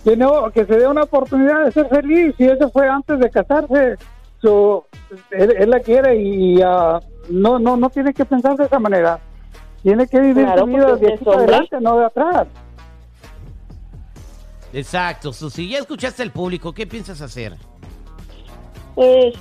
Que 0.05 0.15
no, 0.15 0.49
que 0.51 0.65
se 0.65 0.77
dé 0.77 0.87
una 0.87 1.03
oportunidad 1.03 1.65
de 1.65 1.71
ser 1.71 1.87
feliz 1.89 2.33
y 2.37 2.45
eso 2.45 2.69
fue 2.71 2.87
antes 2.87 3.19
de 3.19 3.29
casarse. 3.29 3.95
Su, 4.41 4.83
él, 5.31 5.53
él 5.57 5.69
la 5.69 5.79
quiere 5.79 6.15
y 6.17 6.61
ah, 6.61 6.99
no, 7.29 7.59
no, 7.59 7.75
no 7.77 7.89
tiene 7.89 8.13
que 8.13 8.25
pensar 8.25 8.55
de 8.55 8.65
esa 8.65 8.79
manera. 8.79 9.19
Tiene 9.81 10.07
que 10.07 10.19
vivir 10.19 10.45
Claro, 10.45 10.61
su 10.61 10.67
vida 10.67 10.95
de 10.95 11.13
aquí 11.13 11.29
adelante, 11.29 11.77
no 11.81 11.97
de 11.97 12.05
atrás. 12.05 12.47
Exacto, 14.71 15.33
Susi. 15.33 15.69
Ya 15.69 15.79
escuchaste 15.79 16.23
al 16.23 16.31
público, 16.31 16.73
¿qué 16.73 16.87
piensas 16.87 17.21
hacer? 17.21 17.55
Pues 18.95 19.35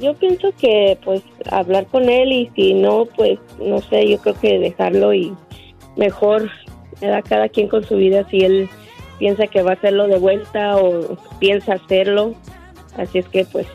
yo 0.00 0.14
pienso 0.14 0.52
que 0.58 0.98
pues 1.04 1.22
hablar 1.50 1.86
con 1.86 2.08
él 2.08 2.32
y 2.32 2.50
si 2.56 2.74
no, 2.74 3.04
pues 3.16 3.38
no 3.60 3.80
sé, 3.80 4.08
yo 4.08 4.18
creo 4.18 4.34
que 4.40 4.58
dejarlo 4.58 5.12
y 5.14 5.34
mejor 5.96 6.50
era 7.00 7.22
cada 7.22 7.48
quien 7.48 7.68
con 7.68 7.84
su 7.84 7.96
vida 7.96 8.26
si 8.30 8.40
él 8.44 8.68
piensa 9.18 9.46
que 9.46 9.62
va 9.62 9.70
a 9.72 9.74
hacerlo 9.74 10.08
de 10.08 10.18
vuelta 10.18 10.76
o 10.76 11.16
piensa 11.38 11.74
hacerlo. 11.74 12.34
Así 12.96 13.18
es 13.18 13.28
que 13.28 13.44
pues 13.44 13.66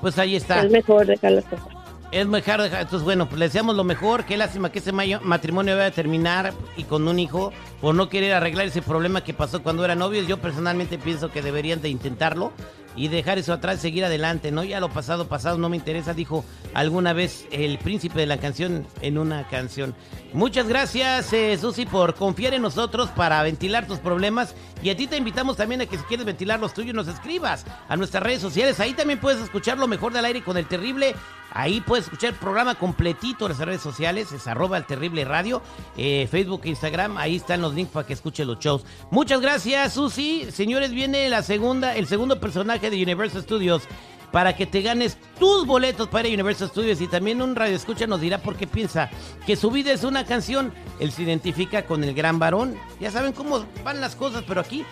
Pues 0.00 0.18
ahí 0.18 0.36
está. 0.36 0.62
es 0.62 0.70
mejor 0.70 1.06
dejar 1.06 1.32
las 1.32 1.44
cosas. 1.44 1.66
Es 2.10 2.26
mejor 2.26 2.62
dejar, 2.62 2.80
entonces 2.82 3.04
bueno, 3.04 3.26
pues 3.28 3.38
le 3.38 3.44
deseamos 3.46 3.76
lo 3.76 3.84
mejor, 3.84 4.24
qué 4.24 4.38
lástima 4.38 4.72
que 4.72 4.78
ese 4.78 4.92
mayo- 4.92 5.20
matrimonio 5.22 5.74
vaya 5.76 5.88
a 5.88 5.90
terminar 5.90 6.54
y 6.78 6.84
con 6.84 7.06
un 7.06 7.18
hijo 7.18 7.52
por 7.82 7.94
no 7.94 8.08
querer 8.08 8.32
arreglar 8.32 8.66
ese 8.66 8.80
problema 8.80 9.22
que 9.22 9.34
pasó 9.34 9.62
cuando 9.62 9.84
eran 9.84 9.98
novios. 9.98 10.26
Yo 10.26 10.38
personalmente 10.38 10.96
pienso 10.96 11.30
que 11.30 11.42
deberían 11.42 11.82
de 11.82 11.90
intentarlo 11.90 12.52
y 12.98 13.08
dejar 13.08 13.38
eso 13.38 13.52
atrás 13.52 13.80
seguir 13.80 14.04
adelante, 14.04 14.50
¿no? 14.50 14.64
Ya 14.64 14.80
lo 14.80 14.90
pasado, 14.90 15.28
pasado 15.28 15.56
no 15.56 15.68
me 15.68 15.76
interesa, 15.76 16.14
dijo 16.14 16.44
alguna 16.74 17.12
vez 17.12 17.46
el 17.52 17.78
príncipe 17.78 18.18
de 18.18 18.26
la 18.26 18.38
canción 18.38 18.86
en 19.00 19.18
una 19.18 19.46
canción. 19.46 19.94
Muchas 20.32 20.66
gracias, 20.68 21.32
eh, 21.32 21.56
Susi, 21.58 21.86
por 21.86 22.14
confiar 22.14 22.54
en 22.54 22.62
nosotros 22.62 23.08
para 23.10 23.42
ventilar 23.42 23.86
tus 23.86 24.00
problemas 24.00 24.54
y 24.82 24.90
a 24.90 24.96
ti 24.96 25.06
te 25.06 25.16
invitamos 25.16 25.56
también 25.56 25.80
a 25.80 25.86
que 25.86 25.96
si 25.96 26.02
quieres 26.04 26.26
ventilar 26.26 26.58
los 26.58 26.74
tuyos 26.74 26.94
nos 26.94 27.08
escribas 27.08 27.64
a 27.88 27.96
nuestras 27.96 28.22
redes 28.22 28.42
sociales. 28.42 28.80
Ahí 28.80 28.94
también 28.94 29.20
puedes 29.20 29.40
escuchar 29.40 29.78
lo 29.78 29.86
mejor 29.86 30.12
del 30.12 30.24
aire 30.24 30.42
con 30.42 30.56
el 30.56 30.66
terrible. 30.66 31.14
Ahí 31.52 31.80
puedes 31.80 32.06
escuchar 32.06 32.30
el 32.30 32.36
programa 32.36 32.74
completito 32.74 33.46
en 33.46 33.52
las 33.52 33.60
redes 33.60 33.80
sociales, 33.80 34.32
es 34.32 34.46
arroba 34.46 34.76
el 34.76 34.84
terrible 34.84 35.24
radio, 35.24 35.62
eh, 35.96 36.28
Facebook 36.30 36.62
e 36.64 36.68
Instagram, 36.70 37.16
ahí 37.16 37.36
están 37.36 37.62
los 37.62 37.74
links 37.74 37.92
para 37.92 38.06
que 38.06 38.12
escuche 38.12 38.44
los 38.44 38.58
shows. 38.58 38.84
Muchas 39.10 39.40
gracias, 39.40 39.94
Susi. 39.94 40.50
Señores, 40.50 40.92
viene 40.92 41.28
la 41.28 41.42
segunda, 41.42 41.96
el 41.96 42.06
segundo 42.06 42.38
personaje 42.38 42.90
de 42.90 43.02
Universal 43.02 43.42
Studios 43.42 43.82
para 44.30 44.54
que 44.54 44.66
te 44.66 44.82
ganes 44.82 45.16
tus 45.38 45.66
boletos 45.66 46.08
para 46.08 46.28
Universal 46.28 46.68
Studios 46.68 47.00
y 47.00 47.08
también 47.08 47.40
un 47.40 47.56
radio 47.56 47.74
escucha 47.74 48.06
nos 48.06 48.20
dirá 48.20 48.38
por 48.38 48.56
qué 48.56 48.66
piensa 48.66 49.10
que 49.46 49.56
su 49.56 49.70
vida 49.70 49.92
es 49.92 50.04
una 50.04 50.24
canción. 50.24 50.72
Él 51.00 51.12
se 51.12 51.22
identifica 51.22 51.86
con 51.86 52.04
el 52.04 52.14
gran 52.14 52.38
varón. 52.38 52.76
Ya 53.00 53.10
saben 53.10 53.32
cómo 53.32 53.64
van 53.84 54.00
las 54.00 54.16
cosas, 54.16 54.44
pero 54.46 54.60
aquí 54.60 54.84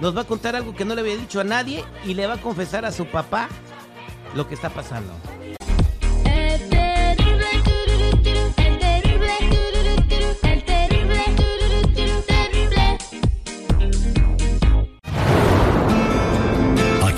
nos 0.00 0.16
va 0.16 0.22
a 0.22 0.26
contar 0.26 0.56
algo 0.56 0.74
que 0.74 0.84
no 0.84 0.94
le 0.94 1.02
había 1.02 1.16
dicho 1.16 1.40
a 1.40 1.44
nadie 1.44 1.84
y 2.04 2.14
le 2.14 2.26
va 2.26 2.34
a 2.34 2.40
confesar 2.40 2.84
a 2.84 2.92
su 2.92 3.06
papá 3.06 3.48
lo 4.34 4.48
que 4.48 4.54
está 4.54 4.70
pasando. 4.70 5.12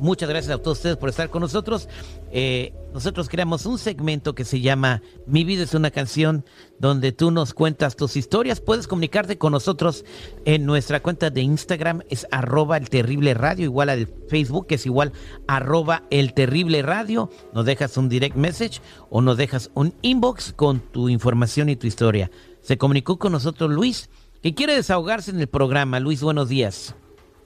Muchas 0.00 0.28
gracias 0.28 0.54
a 0.54 0.62
todos 0.62 0.78
ustedes 0.78 0.96
por 0.96 1.08
estar 1.10 1.28
con 1.30 1.42
nosotros. 1.42 1.88
Eh, 2.32 2.72
nosotros 2.94 3.28
creamos 3.28 3.66
un 3.66 3.78
segmento 3.78 4.34
que 4.34 4.44
se 4.44 4.60
llama 4.60 5.02
Mi 5.26 5.44
vida 5.44 5.62
es 5.62 5.74
una 5.74 5.90
canción, 5.90 6.44
donde 6.78 7.12
tú 7.12 7.30
nos 7.30 7.54
cuentas 7.54 7.96
tus 7.96 8.16
historias. 8.16 8.60
Puedes 8.60 8.88
comunicarte 8.88 9.38
con 9.38 9.52
nosotros 9.52 10.04
en 10.44 10.64
nuestra 10.64 11.00
cuenta 11.00 11.30
de 11.30 11.42
Instagram, 11.42 12.02
es 12.08 12.26
arroba 12.30 12.76
el 12.78 12.88
terrible 12.88 13.34
radio, 13.34 13.64
igual 13.64 13.90
al 13.90 14.08
Facebook, 14.28 14.66
es 14.70 14.86
igual 14.86 15.12
arroba 15.46 16.04
el 16.10 16.32
terrible 16.32 16.82
radio. 16.82 17.30
Nos 17.52 17.66
dejas 17.66 17.96
un 17.96 18.08
direct 18.08 18.36
message 18.36 18.80
o 19.10 19.20
nos 19.20 19.36
dejas 19.36 19.70
un 19.74 19.94
inbox 20.02 20.52
con 20.54 20.80
tu 20.80 21.08
información 21.08 21.68
y 21.68 21.76
tu 21.76 21.86
historia. 21.86 22.30
Se 22.60 22.78
comunicó 22.78 23.18
con 23.18 23.32
nosotros 23.32 23.70
Luis, 23.70 24.10
que 24.42 24.54
quiere 24.54 24.74
desahogarse 24.74 25.30
en 25.30 25.40
el 25.40 25.48
programa. 25.48 26.00
Luis, 26.00 26.22
buenos 26.22 26.48
días. 26.48 26.96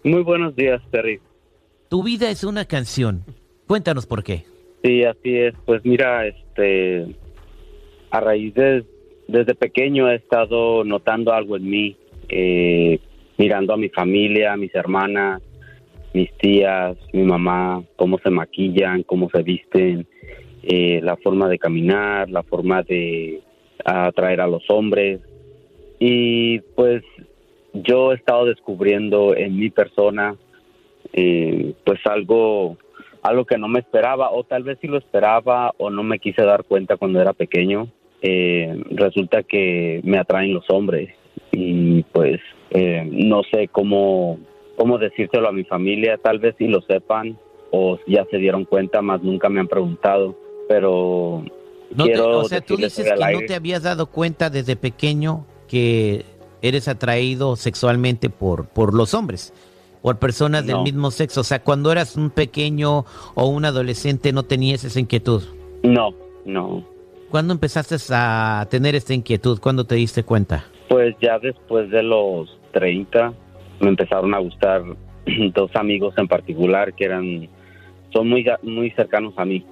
Muy 0.05 0.23
buenos 0.23 0.55
días, 0.55 0.83
Terry. 0.91 1.21
Tu 1.89 2.03
vida 2.03 2.31
es 2.31 2.45
una 2.45 2.65
canción. 2.65 3.25
Cuéntanos 3.67 4.07
por 4.07 4.23
qué. 4.25 4.45
Sí, 4.83 5.05
así 5.05 5.37
es. 5.37 5.55
Pues 5.65 5.85
mira, 5.85 6.27
este, 6.27 7.07
a 8.11 8.21
raíz 8.21 8.55
de 8.55 8.85
desde 9.27 9.55
pequeño 9.55 10.11
he 10.11 10.17
estado 10.17 10.85
notando 10.85 11.33
algo 11.33 11.57
en 11.57 11.69
mí, 11.69 11.97
eh, 12.29 12.99
mirando 13.39 13.73
a 13.73 13.77
mi 13.77 13.89
familia, 13.89 14.53
a 14.53 14.57
mis 14.57 14.75
hermanas, 14.75 15.43
mis 16.13 16.31
tías, 16.39 16.97
mi 17.13 17.23
mamá, 17.23 17.83
cómo 17.97 18.19
se 18.19 18.31
maquillan, 18.31 19.03
cómo 19.03 19.31
se 19.31 19.43
visten, 19.43 20.07
eh, 20.63 21.01
la 21.03 21.17
forma 21.17 21.49
de 21.49 21.59
caminar, 21.59 22.31
la 22.31 22.43
forma 22.43 22.83
de 22.83 23.41
atraer 23.85 24.41
a 24.41 24.47
los 24.47 24.63
hombres. 24.69 25.21
Y 25.99 26.61
pues 26.77 27.03
yo 27.73 28.13
he 28.13 28.17
estado 28.17 28.45
descubriendo 28.45 29.35
en 29.35 29.57
mi 29.57 29.71
persona 29.71 30.37
eh, 31.15 31.73
pues 31.87 31.99
algo 32.05 32.77
algo 33.23 33.47
que 33.47 33.57
no 33.57 33.69
me 33.69 33.79
esperaba 33.81 34.31
o 34.33 34.45
tal 34.45 34.65
vez 34.65 34.77
sí 34.83 34.87
lo 34.87 34.99
esperaba 34.99 35.73
o 35.79 35.89
no 35.89 36.03
me 36.03 36.19
quise 36.19 36.43
dar 36.43 36.65
cuenta 36.65 36.99
cuando 36.99 37.23
era 37.23 37.33
pequeño. 37.33 37.89
Eh, 38.21 38.83
resulta 38.91 39.43
que 39.43 40.01
me 40.05 40.19
atraen 40.19 40.53
los 40.53 40.65
hombres 40.69 41.11
y 41.53 42.03
pues 42.13 42.41
eh, 42.71 43.07
no 43.11 43.43
sé 43.51 43.69
cómo 43.69 44.39
cómo 44.77 44.99
decírselo 44.99 45.49
a 45.49 45.53
mi 45.53 45.65
familia 45.65 46.19
tal 46.19 46.39
vez 46.39 46.55
si 46.59 46.67
lo 46.67 46.81
sepan 46.83 47.39
o 47.71 47.99
ya 48.07 48.25
se 48.31 48.39
dieron 48.39 48.65
cuenta 48.65 49.03
más 49.03 49.23
nunca 49.23 49.49
me 49.51 49.61
han 49.61 49.69
preguntado 49.69 50.35
pero 50.69 51.45
No 51.95 52.05
te- 52.07 52.19
o 52.19 52.45
sea, 52.45 52.61
tú 52.63 52.77
dices 52.77 53.05
que 53.13 53.33
no 53.33 53.41
te 53.47 53.55
habías 53.55 53.83
dado 53.83 54.07
cuenta 54.07 54.49
desde 54.51 54.75
pequeño 54.77 55.45
que 55.69 56.25
eres 56.63 56.89
atraído 56.89 57.57
sexualmente 57.57 58.31
por, 58.31 58.69
por 58.69 58.95
los 58.95 59.13
hombres, 59.13 59.53
por 60.05 60.19
personas 60.19 60.67
del 60.67 60.77
No. 60.77 60.83
mismo 60.83 61.11
sexo. 61.11 61.41
O 61.41 61.45
sea, 61.45 61.61
cuando 61.63 61.91
eras 61.91 62.15
un 62.19 62.29
pequeño 62.29 63.07
o 63.35 63.47
un 63.47 63.65
adolescente 63.65 64.35
no 64.35 64.43
tenías 64.43 64.85
esa 64.85 65.01
inquietud. 65.01 65.43
no 65.83 66.11
no 66.45 66.85
¿Cuándo 67.31 67.55
empezaste 67.55 67.97
a 68.11 68.67
tener 68.71 68.95
esta 68.95 69.15
inquietud? 69.15 69.59
¿Cuándo 69.61 69.85
te 69.87 69.95
diste 69.95 70.23
cuenta? 70.23 70.67
Pues 70.91 71.17
ya 71.23 71.39
después 71.39 71.89
de 71.91 72.03
los 72.03 72.55
30 72.73 73.33
me 73.81 73.89
empezaron 73.89 74.35
a 74.35 74.39
gustar 74.41 74.83
dos 75.55 75.75
amigos 75.75 76.13
en 76.19 76.29
particular 76.29 76.93
que 76.93 77.07
eran 77.07 77.49
son 78.13 78.29
muy 78.29 78.45
muy 78.63 78.91
cercanos 78.91 79.33
a 79.39 79.47
mí. 79.47 79.65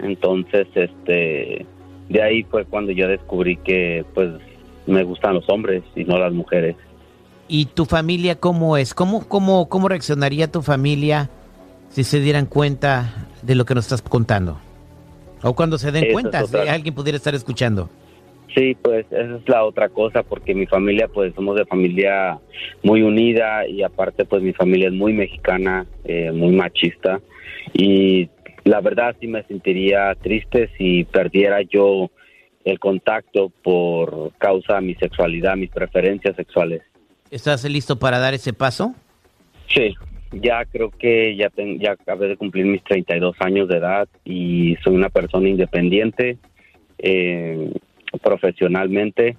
Entonces, 0.00 0.66
este 0.74 1.64
de 2.10 2.22
ahí 2.22 2.42
fue 2.42 2.66
cuando 2.66 2.92
yo 2.92 3.08
descubrí 3.08 3.56
que 3.56 4.04
pues 4.12 4.28
me 4.86 5.02
gustan 5.02 5.32
los 5.32 5.48
hombres 5.48 5.82
y 5.96 6.04
no 6.04 6.18
las 6.18 6.34
mujeres. 6.34 6.76
¿Y 7.48 7.66
tu 7.66 7.84
familia 7.84 8.36
cómo 8.36 8.76
es? 8.76 8.94
¿Cómo, 8.94 9.26
cómo, 9.28 9.68
cómo 9.68 9.88
reaccionaría 9.88 10.50
tu 10.50 10.62
familia 10.62 11.28
si 11.90 12.04
se 12.04 12.20
dieran 12.20 12.46
cuenta 12.46 13.28
de 13.42 13.54
lo 13.54 13.64
que 13.64 13.74
nos 13.74 13.84
estás 13.84 14.02
contando? 14.02 14.58
O 15.42 15.54
cuando 15.54 15.76
se 15.76 15.90
den 15.90 16.12
cuenta, 16.12 16.46
si 16.46 16.56
alguien 16.56 16.94
pudiera 16.94 17.16
estar 17.16 17.34
escuchando. 17.34 17.90
Sí, 18.54 18.76
pues 18.80 19.06
esa 19.10 19.36
es 19.36 19.48
la 19.48 19.64
otra 19.64 19.88
cosa, 19.88 20.22
porque 20.22 20.54
mi 20.54 20.66
familia, 20.66 21.08
pues 21.08 21.34
somos 21.34 21.56
de 21.56 21.64
familia 21.64 22.38
muy 22.82 23.02
unida 23.02 23.66
y 23.66 23.82
aparte, 23.82 24.24
pues 24.24 24.42
mi 24.42 24.52
familia 24.52 24.88
es 24.88 24.94
muy 24.94 25.12
mexicana, 25.14 25.86
eh, 26.04 26.30
muy 26.32 26.54
machista 26.54 27.20
y 27.72 28.28
la 28.64 28.80
verdad 28.80 29.16
sí 29.20 29.26
me 29.26 29.42
sentiría 29.44 30.14
triste 30.16 30.68
si 30.76 31.04
perdiera 31.04 31.62
yo 31.62 32.10
el 32.64 32.78
contacto 32.78 33.50
por 33.62 34.32
causa 34.38 34.76
de 34.76 34.82
mi 34.82 34.94
sexualidad, 34.94 35.56
mis 35.56 35.70
preferencias 35.70 36.36
sexuales. 36.36 36.82
¿Estás 37.32 37.64
listo 37.64 37.98
para 37.98 38.18
dar 38.18 38.34
ese 38.34 38.52
paso? 38.52 38.94
Sí, 39.66 39.94
ya 40.32 40.66
creo 40.66 40.90
que 40.90 41.34
ya, 41.34 41.48
ten- 41.48 41.78
ya 41.80 41.92
acabé 41.92 42.28
de 42.28 42.36
cumplir 42.36 42.66
mis 42.66 42.84
32 42.84 43.34
años 43.40 43.68
de 43.68 43.78
edad 43.78 44.06
y 44.22 44.76
soy 44.84 44.94
una 44.96 45.08
persona 45.08 45.48
independiente 45.48 46.36
eh, 46.98 47.72
profesionalmente 48.22 49.38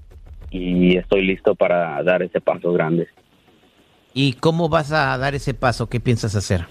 y 0.50 0.98
estoy 0.98 1.22
listo 1.24 1.54
para 1.54 2.02
dar 2.02 2.24
ese 2.24 2.42
paso 2.42 2.74
grande. 2.74 3.10
¿Y 4.16 4.34
cómo 4.34 4.70
vas 4.70 4.92
a 4.92 5.16
dar 5.20 5.36
ese 5.36 5.54
paso? 5.54 5.88
¿Qué 5.88 6.00
piensas 6.00 6.36
hacer? 6.36 6.66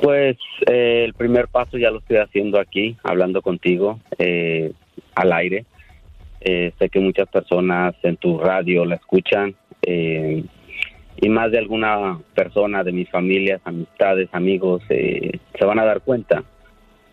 Pues 0.00 0.36
eh, 0.70 1.02
el 1.06 1.14
primer 1.14 1.48
paso 1.48 1.76
ya 1.76 1.90
lo 1.90 1.98
estoy 1.98 2.18
haciendo 2.18 2.60
aquí, 2.60 2.96
hablando 3.02 3.42
contigo 3.42 3.98
eh, 4.18 4.70
al 5.16 5.32
aire. 5.32 5.64
Eh, 6.44 6.72
sé 6.78 6.88
que 6.88 6.98
muchas 6.98 7.28
personas 7.28 7.94
en 8.02 8.16
tu 8.16 8.38
radio 8.38 8.84
la 8.84 8.96
escuchan 8.96 9.54
eh, 9.82 10.44
y 11.20 11.28
más 11.28 11.52
de 11.52 11.58
alguna 11.58 12.18
persona 12.34 12.82
de 12.82 12.90
mis 12.90 13.08
familias, 13.10 13.60
amistades, 13.64 14.28
amigos 14.32 14.82
eh, 14.88 15.38
se 15.56 15.64
van 15.64 15.78
a 15.78 15.84
dar 15.84 16.00
cuenta. 16.00 16.42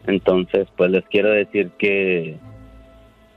Entonces, 0.08 0.68
pues 0.76 0.90
les 0.90 1.06
quiero 1.06 1.30
decir 1.30 1.70
que 1.78 2.38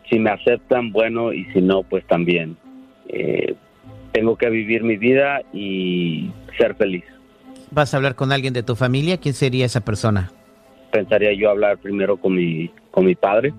si 0.09 0.18
me 0.18 0.31
aceptan, 0.31 0.92
bueno, 0.92 1.33
y 1.33 1.44
si 1.46 1.61
no, 1.61 1.83
pues 1.83 2.07
también. 2.07 2.57
Eh, 3.09 3.55
tengo 4.12 4.37
que 4.37 4.48
vivir 4.48 4.85
mi 4.85 4.96
vida 4.96 5.42
y 5.52 6.31
ser 6.57 6.74
feliz. 6.74 7.05
¿Vas 7.70 7.92
a 7.92 7.96
hablar 7.98 8.14
con 8.14 8.33
alguien 8.33 8.55
de 8.55 8.62
tu 8.62 8.76
familia? 8.76 9.18
¿Quién 9.18 9.35
sería 9.35 9.66
esa 9.66 9.81
persona? 9.83 10.31
pensaría 10.92 11.33
yo 11.33 11.50
hablar 11.50 11.78
primero 11.78 12.18
con 12.18 12.35
mi 12.35 12.70
con 12.92 13.07
mi 13.07 13.14
padre 13.16 13.52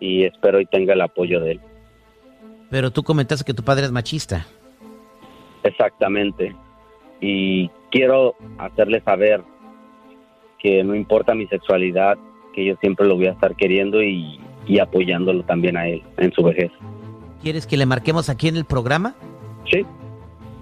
y 0.00 0.24
espero 0.24 0.60
y 0.60 0.66
tenga 0.66 0.94
el 0.94 1.00
apoyo 1.00 1.40
de 1.40 1.52
él. 1.52 1.60
Pero 2.70 2.90
tú 2.90 3.02
comentaste 3.02 3.44
que 3.44 3.54
tu 3.54 3.62
padre 3.62 3.86
es 3.86 3.92
machista. 3.92 4.46
Exactamente. 5.62 6.54
Y 7.20 7.68
quiero 7.90 8.34
hacerle 8.58 9.00
saber 9.00 9.42
que 10.58 10.84
no 10.84 10.94
importa 10.94 11.34
mi 11.34 11.46
sexualidad, 11.46 12.18
que 12.54 12.64
yo 12.64 12.76
siempre 12.80 13.06
lo 13.06 13.16
voy 13.16 13.26
a 13.26 13.32
estar 13.32 13.54
queriendo 13.56 14.02
y, 14.02 14.40
y 14.66 14.78
apoyándolo 14.78 15.42
también 15.44 15.76
a 15.76 15.88
él 15.88 16.02
en 16.16 16.32
su 16.32 16.42
vejez. 16.42 16.70
¿Quieres 17.42 17.66
que 17.66 17.76
le 17.76 17.86
marquemos 17.86 18.28
aquí 18.28 18.48
en 18.48 18.56
el 18.56 18.64
programa? 18.64 19.14
Sí. 19.70 19.84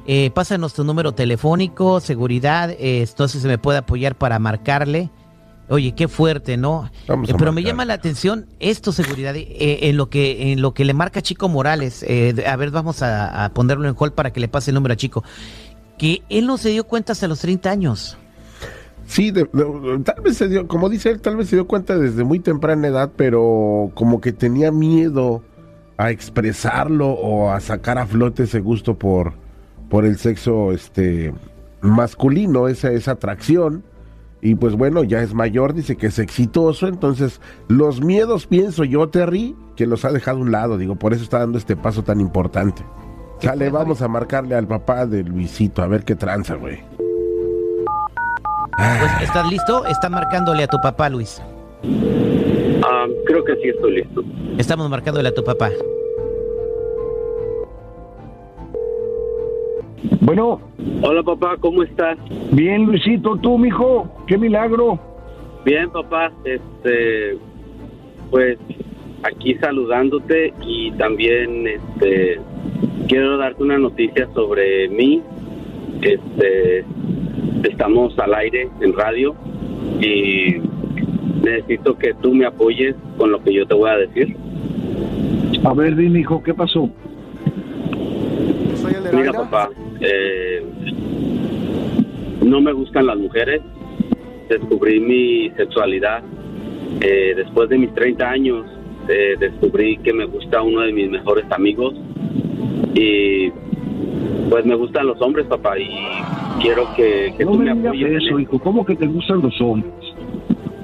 Eh, 0.06 0.30
pásanos 0.30 0.74
tu 0.74 0.84
número 0.84 1.12
telefónico, 1.12 2.00
seguridad, 2.00 2.70
eh, 2.70 3.00
entonces 3.00 3.42
se 3.42 3.48
me 3.48 3.58
puede 3.58 3.78
apoyar 3.78 4.14
para 4.14 4.38
marcarle. 4.38 5.10
Oye, 5.68 5.92
qué 5.96 6.06
fuerte, 6.06 6.56
¿no? 6.56 6.90
Eh, 7.08 7.34
pero 7.38 7.52
me 7.52 7.62
llama 7.62 7.84
la 7.84 7.94
atención 7.94 8.46
esto, 8.60 8.92
seguridad, 8.92 9.34
eh, 9.36 9.78
en 9.82 9.96
lo 9.96 10.08
que 10.08 10.52
en 10.52 10.62
lo 10.62 10.72
que 10.74 10.84
le 10.84 10.94
marca 10.94 11.22
Chico 11.22 11.48
Morales. 11.48 12.04
eh, 12.06 12.34
a 12.46 12.54
ver, 12.56 12.70
vamos 12.70 13.02
a, 13.02 13.44
a 13.44 13.48
ponerlo 13.50 13.88
en 13.88 13.94
hold 13.98 14.12
para 14.12 14.32
que 14.32 14.38
le 14.40 14.46
pase 14.48 14.70
el 14.70 14.76
número 14.76 14.92
a 14.94 14.96
Chico. 14.96 15.24
Que 15.98 16.22
él 16.28 16.46
no 16.46 16.56
se 16.56 16.68
dio 16.70 16.84
cuenta 16.84 17.12
hasta 17.12 17.26
los 17.26 17.40
30 17.40 17.70
años. 17.70 18.16
Sí, 19.06 19.30
de- 19.30 19.48
de- 19.52 20.00
tal 20.04 20.20
vez 20.22 20.36
se 20.36 20.48
dio, 20.48 20.66
como 20.68 20.88
dice 20.88 21.10
él, 21.10 21.20
tal 21.20 21.36
vez 21.36 21.48
se 21.48 21.56
dio 21.56 21.66
cuenta 21.66 21.96
desde 21.98 22.22
muy 22.24 22.38
temprana 22.40 22.88
edad, 22.88 23.10
pero 23.16 23.90
como 23.94 24.20
que 24.20 24.32
tenía 24.32 24.70
miedo 24.72 25.42
a 25.96 26.10
expresarlo 26.10 27.08
o 27.10 27.50
a 27.50 27.60
sacar 27.60 27.98
a 27.98 28.06
flote 28.06 28.42
ese 28.44 28.60
gusto 28.60 28.96
por, 28.98 29.32
por 29.88 30.04
el 30.04 30.18
sexo 30.18 30.70
este 30.72 31.32
masculino, 31.80 32.68
esa, 32.68 32.90
esa 32.92 33.12
atracción. 33.12 33.82
Y 34.46 34.54
pues 34.54 34.76
bueno, 34.76 35.02
ya 35.02 35.22
es 35.22 35.34
mayor, 35.34 35.74
dice 35.74 35.96
que 35.96 36.06
es 36.06 36.20
exitoso, 36.20 36.86
entonces 36.86 37.40
los 37.66 38.00
miedos, 38.00 38.46
pienso 38.46 38.84
yo, 38.84 39.08
Terry, 39.08 39.56
que 39.74 39.86
los 39.86 40.04
ha 40.04 40.12
dejado 40.12 40.38
a 40.38 40.40
un 40.40 40.52
lado, 40.52 40.78
digo, 40.78 40.94
por 40.94 41.12
eso 41.12 41.24
está 41.24 41.40
dando 41.40 41.58
este 41.58 41.74
paso 41.74 42.04
tan 42.04 42.20
importante. 42.20 42.84
Sale, 43.40 43.70
vamos 43.70 44.02
a 44.02 44.06
marcarle 44.06 44.54
al 44.54 44.68
papá 44.68 45.04
de 45.04 45.24
Luisito, 45.24 45.82
a 45.82 45.88
ver 45.88 46.04
qué 46.04 46.14
tranza, 46.14 46.54
güey. 46.54 46.78
Pues, 48.76 49.22
¿Estás 49.22 49.50
listo? 49.50 49.84
Está 49.86 50.08
marcándole 50.08 50.62
a 50.62 50.68
tu 50.68 50.78
papá, 50.80 51.08
Luis. 51.08 51.42
Ah, 52.84 53.06
creo 53.26 53.42
que 53.42 53.56
sí 53.56 53.70
estoy 53.70 53.96
listo. 53.96 54.22
Estamos 54.58 54.88
marcándole 54.88 55.28
a 55.28 55.34
tu 55.34 55.42
papá. 55.42 55.70
Bueno. 60.20 60.60
Hola 61.02 61.22
papá, 61.22 61.56
¿cómo 61.60 61.82
estás? 61.82 62.18
Bien, 62.52 62.84
Luisito, 62.84 63.36
tú, 63.36 63.58
mijo, 63.58 64.08
qué 64.26 64.38
milagro. 64.38 64.98
Bien, 65.64 65.90
papá, 65.90 66.32
este, 66.44 67.36
pues 68.30 68.58
aquí 69.22 69.54
saludándote 69.56 70.52
y 70.62 70.90
también, 70.92 71.66
este, 71.66 72.40
quiero 73.08 73.36
darte 73.36 73.62
una 73.62 73.78
noticia 73.78 74.28
sobre 74.34 74.88
mí. 74.88 75.22
Este, 76.02 76.84
estamos 77.64 78.18
al 78.18 78.34
aire 78.34 78.68
en 78.80 78.92
radio 78.92 79.34
y 80.00 80.56
necesito 81.42 81.96
que 81.96 82.14
tú 82.14 82.34
me 82.34 82.46
apoyes 82.46 82.94
con 83.16 83.32
lo 83.32 83.42
que 83.42 83.52
yo 83.52 83.66
te 83.66 83.74
voy 83.74 83.90
a 83.90 83.96
decir. 83.96 84.36
A 85.64 85.74
ver, 85.74 85.96
dime, 85.96 86.20
hijo, 86.20 86.42
¿qué 86.42 86.54
pasó? 86.54 86.90
Mira, 89.12 89.32
papá, 89.32 89.70
eh, 90.00 90.62
no 92.44 92.60
me 92.60 92.72
gustan 92.72 93.06
las 93.06 93.18
mujeres. 93.18 93.60
Descubrí 94.48 95.00
mi 95.00 95.50
sexualidad 95.56 96.22
eh, 97.00 97.32
después 97.36 97.68
de 97.68 97.78
mis 97.78 97.92
30 97.94 98.28
años. 98.30 98.64
eh, 99.08 99.34
descubrí 99.38 99.96
que 99.98 100.12
me 100.12 100.24
gusta 100.26 100.62
uno 100.62 100.80
de 100.80 100.92
mis 100.92 101.08
mejores 101.10 101.44
amigos 101.50 101.94
y 102.94 103.50
pues 104.50 104.64
me 104.64 104.74
gustan 104.74 105.06
los 105.06 105.20
hombres, 105.20 105.46
papá, 105.46 105.78
y 105.78 105.88
quiero 106.60 106.86
que, 106.96 107.32
que 107.36 107.44
No 107.44 107.52
tú 107.52 107.58
me 107.58 107.64
me 107.66 107.74
digas 107.74 107.86
apoyes. 107.94 108.24
eso, 108.24 108.38
hijo. 108.40 108.58
¿Cómo 108.60 108.84
que 108.86 108.94
te 108.96 109.06
gustan 109.06 109.42
los 109.42 109.60
hombres? 109.60 109.92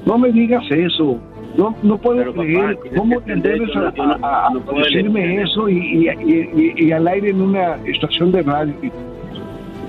No 0.07 0.19
me 0.19 0.31
digas 0.33 0.65
eso. 0.71 1.19
No, 1.57 1.75
no 1.83 1.99
puedo 1.99 2.33
creer 2.33 2.79
cómo 2.97 3.21
te 3.21 3.33
atreves 3.35 3.77
a, 3.77 3.81
a- 4.03 4.47
a- 4.47 4.47
a 4.49 4.79
decirme 4.85 5.43
eso 5.43 5.69
y, 5.69 6.09
y- 6.09 6.73
y- 6.77 6.93
al 6.93 7.07
aire 7.09 7.31
en 7.31 7.41
una 7.43 7.77
estación 7.87 8.33
de 8.33 8.43
radio. 8.43 8.75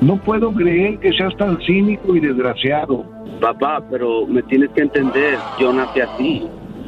No 0.02 0.18
puedo 0.18 0.52
creer 0.52 0.98
que 1.00 1.14
seas 1.14 1.36
tan 1.38 1.58
cínico 1.62 2.16
y 2.16 2.20
desgraciado. 2.20 3.06
Papá, 3.40 3.82
pero 3.90 4.26
me 4.28 4.42
tienes 4.44 4.70
que 4.72 4.82
entender, 4.82 5.38
yo 5.60 5.72
nací 5.72 6.00
así. 6.02 6.44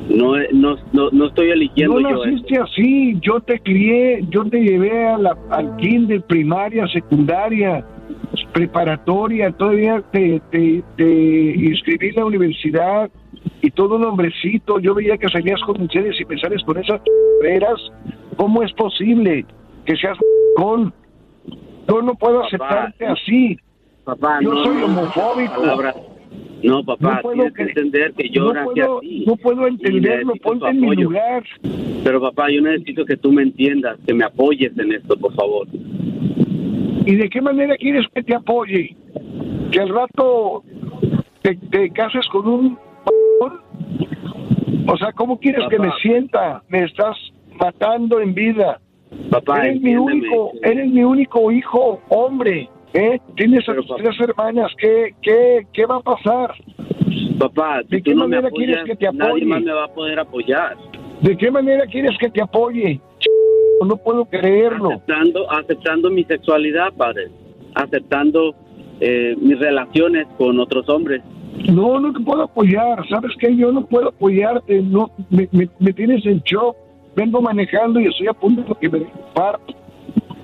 No, 0.09 0.33
no, 0.53 0.75
no, 0.93 1.09
no 1.11 1.25
estoy 1.27 1.49
eligiendo 1.49 1.99
No 1.99 2.09
yo 2.09 2.25
naciste 2.25 2.59
así, 2.59 3.17
yo 3.21 3.39
te 3.39 3.59
crié, 3.59 4.23
yo 4.29 4.43
te 4.45 4.59
llevé 4.61 5.07
a 5.07 5.17
la, 5.17 5.35
al 5.49 5.75
kinder, 5.77 6.21
primaria, 6.23 6.85
secundaria, 6.89 7.83
preparatoria, 8.53 9.51
todavía 9.51 10.03
te, 10.11 10.41
te, 10.51 10.83
te 10.95 11.03
inscribí 11.55 12.09
en 12.09 12.15
la 12.15 12.25
universidad 12.25 13.09
y 13.61 13.71
todo 13.71 13.95
un 13.95 14.03
hombrecito, 14.05 14.79
yo 14.79 14.93
veía 14.93 15.17
que 15.17 15.27
salías 15.29 15.59
con 15.61 15.79
mujeres 15.81 16.15
y 16.19 16.25
me 16.25 16.37
sales 16.39 16.63
con 16.63 16.77
esas 16.77 17.01
veras, 17.41 17.79
¿cómo 18.37 18.61
es 18.63 18.71
posible 18.73 19.45
que 19.85 19.95
seas 19.95 20.17
con? 20.55 20.93
Yo 21.87 22.01
no 22.01 22.15
puedo 22.15 22.43
aceptarte 22.43 23.05
así. 23.05 23.57
Papá, 24.03 24.39
yo 24.41 24.53
no, 24.53 24.63
soy 24.63 24.83
homofóbico. 24.83 25.81
No, 26.63 26.83
papá, 26.83 27.15
No 27.15 27.21
puedo 27.21 27.35
tienes 27.35 27.53
que 27.53 27.61
entender 27.63 28.13
que 28.13 28.29
yo 28.29 28.53
no 28.53 28.63
puedo- 28.65 29.01
no 29.27 29.35
puedo 29.35 29.67
entenderlo, 29.67 30.33
ponte 30.41 30.67
en 30.69 30.79
mi 30.81 30.95
lugar. 30.95 31.43
Pero 32.03 32.21
papá, 32.21 32.49
yo 32.51 32.61
necesito 32.61 33.05
que 33.05 33.17
tú 33.17 33.31
me 33.31 33.43
entiendas, 33.43 33.97
que 34.05 34.13
me 34.13 34.23
apoyes 34.25 34.77
en 34.77 34.93
esto, 34.93 35.15
por 35.17 35.33
favor. 35.35 35.67
¿Y 37.05 37.15
de 37.15 37.29
qué 37.29 37.41
manera 37.41 37.75
quieres 37.77 38.05
que 38.13 38.23
te 38.23 38.35
apoye? 38.35 38.95
¿Que 39.71 39.79
al 39.79 39.89
rato 39.89 40.63
te, 41.41 41.55
te 41.55 41.89
cases 41.91 42.27
con 42.29 42.47
un... 42.47 42.77
O 44.87 44.97
sea, 44.97 45.11
¿cómo 45.13 45.39
quieres 45.39 45.65
que 45.69 45.79
me 45.79 45.91
sienta? 46.01 46.61
Me 46.69 46.83
estás 46.83 47.15
matando 47.59 48.19
en 48.19 48.33
vida. 48.33 48.79
Papá, 49.31 49.65
eres 49.65 49.81
mi 49.81 49.95
único, 49.95 50.51
eres 50.61 50.91
mi 50.91 51.03
único 51.03 51.51
hijo, 51.51 52.01
hombre. 52.09 52.69
¿eh? 52.93 53.19
Tienes 53.35 53.67
a 53.69 53.75
tus 53.75 53.87
tres 53.97 54.19
hermanas. 54.19 54.71
¿Qué, 54.77 55.15
qué, 55.21 55.65
¿Qué 55.73 55.85
va 55.85 55.97
a 55.97 56.01
pasar? 56.01 56.53
Papá, 57.39 57.81
si 57.83 57.95
¿De 57.95 57.97
tú 58.01 58.03
qué 58.11 58.15
me 58.15 58.21
manera 58.21 58.49
quieres 58.49 58.83
que 58.85 58.95
te 58.95 59.05
nadie 59.11 59.29
apoye? 59.29 59.45
más 59.45 59.61
me 59.61 59.73
va 59.73 59.85
a 59.85 59.93
poder 59.93 60.19
apoyar. 60.19 60.77
¿De 61.21 61.37
qué 61.37 61.49
manera 61.51 61.85
quieres 61.87 62.17
que 62.19 62.29
te 62.29 62.41
apoye? 62.41 62.99
No 63.85 63.97
puedo 63.97 64.25
creerlo. 64.25 64.89
Aceptando, 64.91 65.51
aceptando 65.51 66.09
mi 66.09 66.23
sexualidad, 66.23 66.93
padre. 66.93 67.29
Aceptando 67.73 68.55
eh, 68.99 69.35
mis 69.39 69.59
relaciones 69.59 70.27
con 70.37 70.59
otros 70.59 70.87
hombres. 70.89 71.21
No, 71.71 71.99
no 71.99 72.13
te 72.13 72.19
puedo 72.23 72.43
apoyar. 72.43 73.07
¿Sabes 73.09 73.31
qué? 73.39 73.55
Yo 73.55 73.71
no 73.71 73.85
puedo 73.85 74.09
apoyarte. 74.09 74.81
No, 74.81 75.09
me, 75.29 75.47
me- 75.51 75.69
me 75.79 75.93
tienes 75.93 76.25
en 76.25 76.39
shock. 76.41 76.75
Vengo 77.15 77.41
manejando 77.41 77.99
y 77.99 78.07
estoy 78.07 78.27
a 78.27 78.33
punto 78.33 78.61
de 78.63 78.75
que 78.79 78.89
me 78.89 79.05
parto. 79.33 79.73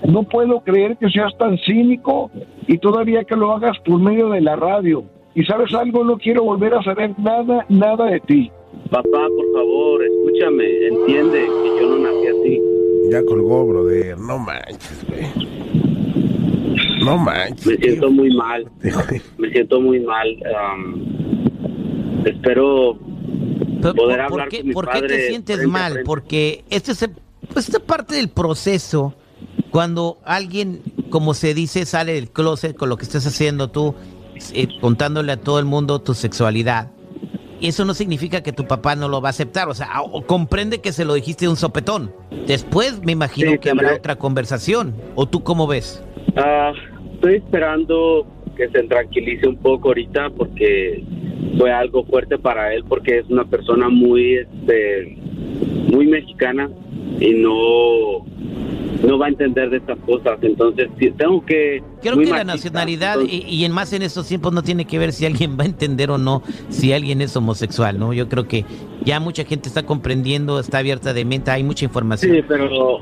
No 0.07 0.23
puedo 0.23 0.61
creer 0.61 0.97
que 0.97 1.09
seas 1.09 1.37
tan 1.37 1.57
cínico 1.59 2.31
y 2.67 2.77
todavía 2.77 3.23
que 3.23 3.35
lo 3.35 3.51
hagas 3.51 3.77
por 3.85 3.99
medio 3.99 4.29
de 4.29 4.41
la 4.41 4.55
radio. 4.55 5.03
Y 5.35 5.43
sabes 5.43 5.73
algo, 5.73 6.03
no 6.03 6.17
quiero 6.17 6.43
volver 6.43 6.73
a 6.73 6.81
saber 6.83 7.13
nada, 7.19 7.65
nada 7.69 8.05
de 8.05 8.19
ti. 8.21 8.51
Papá, 8.89 9.27
por 9.35 9.53
favor, 9.53 10.01
escúchame, 10.03 10.87
entiende 10.87 11.39
que 11.45 11.81
yo 11.81 11.89
no 11.89 11.97
nací 11.99 12.27
así. 12.27 12.61
Ya 13.11 13.23
colgó, 13.25 13.65
brother. 13.67 14.17
No 14.17 14.37
manches, 14.39 15.05
güey. 15.07 15.60
No 17.05 17.17
manches. 17.17 17.65
Me 17.65 17.75
siento 17.77 18.09
muy 18.11 18.35
mal. 18.35 18.69
Me 19.37 19.49
siento 19.51 19.79
muy 19.81 19.99
mal. 19.99 20.27
am, 20.55 21.05
espero 22.25 22.97
Pero, 23.81 23.95
poder 23.95 23.95
¿por- 23.95 24.09
hablar 24.19 24.29
¿Por 24.29 24.47
qué, 24.49 24.57
con 24.59 24.67
mi 24.67 24.73
por 24.73 24.85
qué 24.85 24.91
padre. 25.01 25.07
te 25.17 25.27
sientes 25.27 25.67
mal? 25.67 26.01
Porque 26.05 26.63
esto 26.69 26.91
es, 26.91 27.09
pues, 27.53 27.67
esta 27.67 27.79
parte 27.79 28.15
del 28.15 28.29
proceso, 28.29 29.13
cuando 29.71 30.19
alguien, 30.25 30.81
como 31.09 31.33
se 31.33 31.53
dice, 31.53 31.85
sale 31.85 32.13
del 32.13 32.29
closet 32.29 32.75
con 32.75 32.89
lo 32.89 32.97
que 32.97 33.03
estás 33.03 33.25
haciendo 33.25 33.69
tú, 33.69 33.95
eh, 34.53 34.67
contándole 34.79 35.31
a 35.31 35.37
todo 35.37 35.59
el 35.59 35.65
mundo 35.65 35.99
tu 35.99 36.13
sexualidad. 36.13 36.91
Y 37.61 37.67
eso 37.67 37.85
no 37.85 37.93
significa 37.93 38.41
que 38.41 38.51
tu 38.51 38.65
papá 38.65 38.95
no 38.95 39.07
lo 39.07 39.21
va 39.21 39.29
a 39.29 39.31
aceptar. 39.31 39.69
O 39.69 39.73
sea, 39.73 40.01
o- 40.01 40.23
comprende 40.23 40.79
que 40.81 40.91
se 40.91 41.05
lo 41.05 41.13
dijiste 41.13 41.45
de 41.45 41.49
un 41.49 41.55
sopetón. 41.57 42.11
Después 42.47 43.01
me 43.03 43.11
imagino 43.13 43.51
Sí, 43.51 43.59
que 43.59 43.69
habrá 43.69 43.89
tendré- 43.89 43.97
otra 43.99 44.15
conversación. 44.17 44.93
¿O 45.15 45.27
tú 45.27 45.43
cómo 45.43 45.67
ves? 45.67 46.03
Ah, 46.35 46.73
estoy 47.13 47.35
esperando 47.35 48.25
que 48.57 48.67
se 48.69 48.83
tranquilice 48.83 49.47
un 49.47 49.55
poco 49.57 49.89
ahorita 49.89 50.31
porque 50.31 51.03
fue 51.57 51.71
algo 51.71 52.03
fuerte 52.05 52.37
para 52.37 52.73
él 52.73 52.83
porque 52.87 53.19
es 53.19 53.25
una 53.29 53.45
persona 53.45 53.89
muy 53.89 54.35
este 54.35 55.17
muy 55.91 56.07
mexicana 56.07 56.69
y 57.19 57.31
no 57.35 58.25
no 59.03 59.17
va 59.17 59.25
a 59.27 59.29
entender 59.29 59.69
de 59.69 59.77
estas 59.77 59.97
cosas 59.99 60.37
entonces 60.41 60.89
sí, 60.99 61.11
tengo 61.17 61.43
que 61.45 61.81
Creo 62.01 62.17
que 62.17 62.25
la 62.25 62.43
nacionalidad, 62.43 63.13
entonces- 63.21 63.43
y, 63.47 63.55
y 63.55 63.65
en 63.65 63.71
más 63.71 63.93
en 63.93 64.01
estos 64.01 64.27
tiempos, 64.27 64.51
no 64.53 64.63
tiene 64.63 64.85
que 64.85 64.97
ver 64.99 65.13
si 65.13 65.25
alguien 65.25 65.57
va 65.57 65.63
a 65.63 65.67
entender 65.67 66.09
o 66.11 66.17
no 66.17 66.41
si 66.69 66.93
alguien 66.93 67.21
es 67.21 67.35
homosexual, 67.35 67.99
¿no? 67.99 68.11
Yo 68.13 68.27
creo 68.27 68.47
que 68.47 68.65
ya 69.03 69.19
mucha 69.19 69.43
gente 69.45 69.69
está 69.69 69.83
comprendiendo, 69.83 70.59
está 70.59 70.79
abierta 70.79 71.13
de 71.13 71.25
mente, 71.25 71.51
hay 71.51 71.63
mucha 71.63 71.85
información. 71.85 72.35
sí 72.35 72.41
pero 72.47 73.01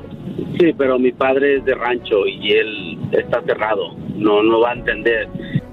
sí 0.58 0.72
pero 0.76 0.98
mi 0.98 1.12
padre 1.12 1.56
es 1.58 1.64
de 1.64 1.74
rancho 1.74 2.26
y 2.26 2.52
él 2.52 2.98
está 3.12 3.42
cerrado 3.42 3.94
no 4.16 4.42
no 4.42 4.60
va 4.60 4.70
a 4.70 4.74
entender 4.74 5.28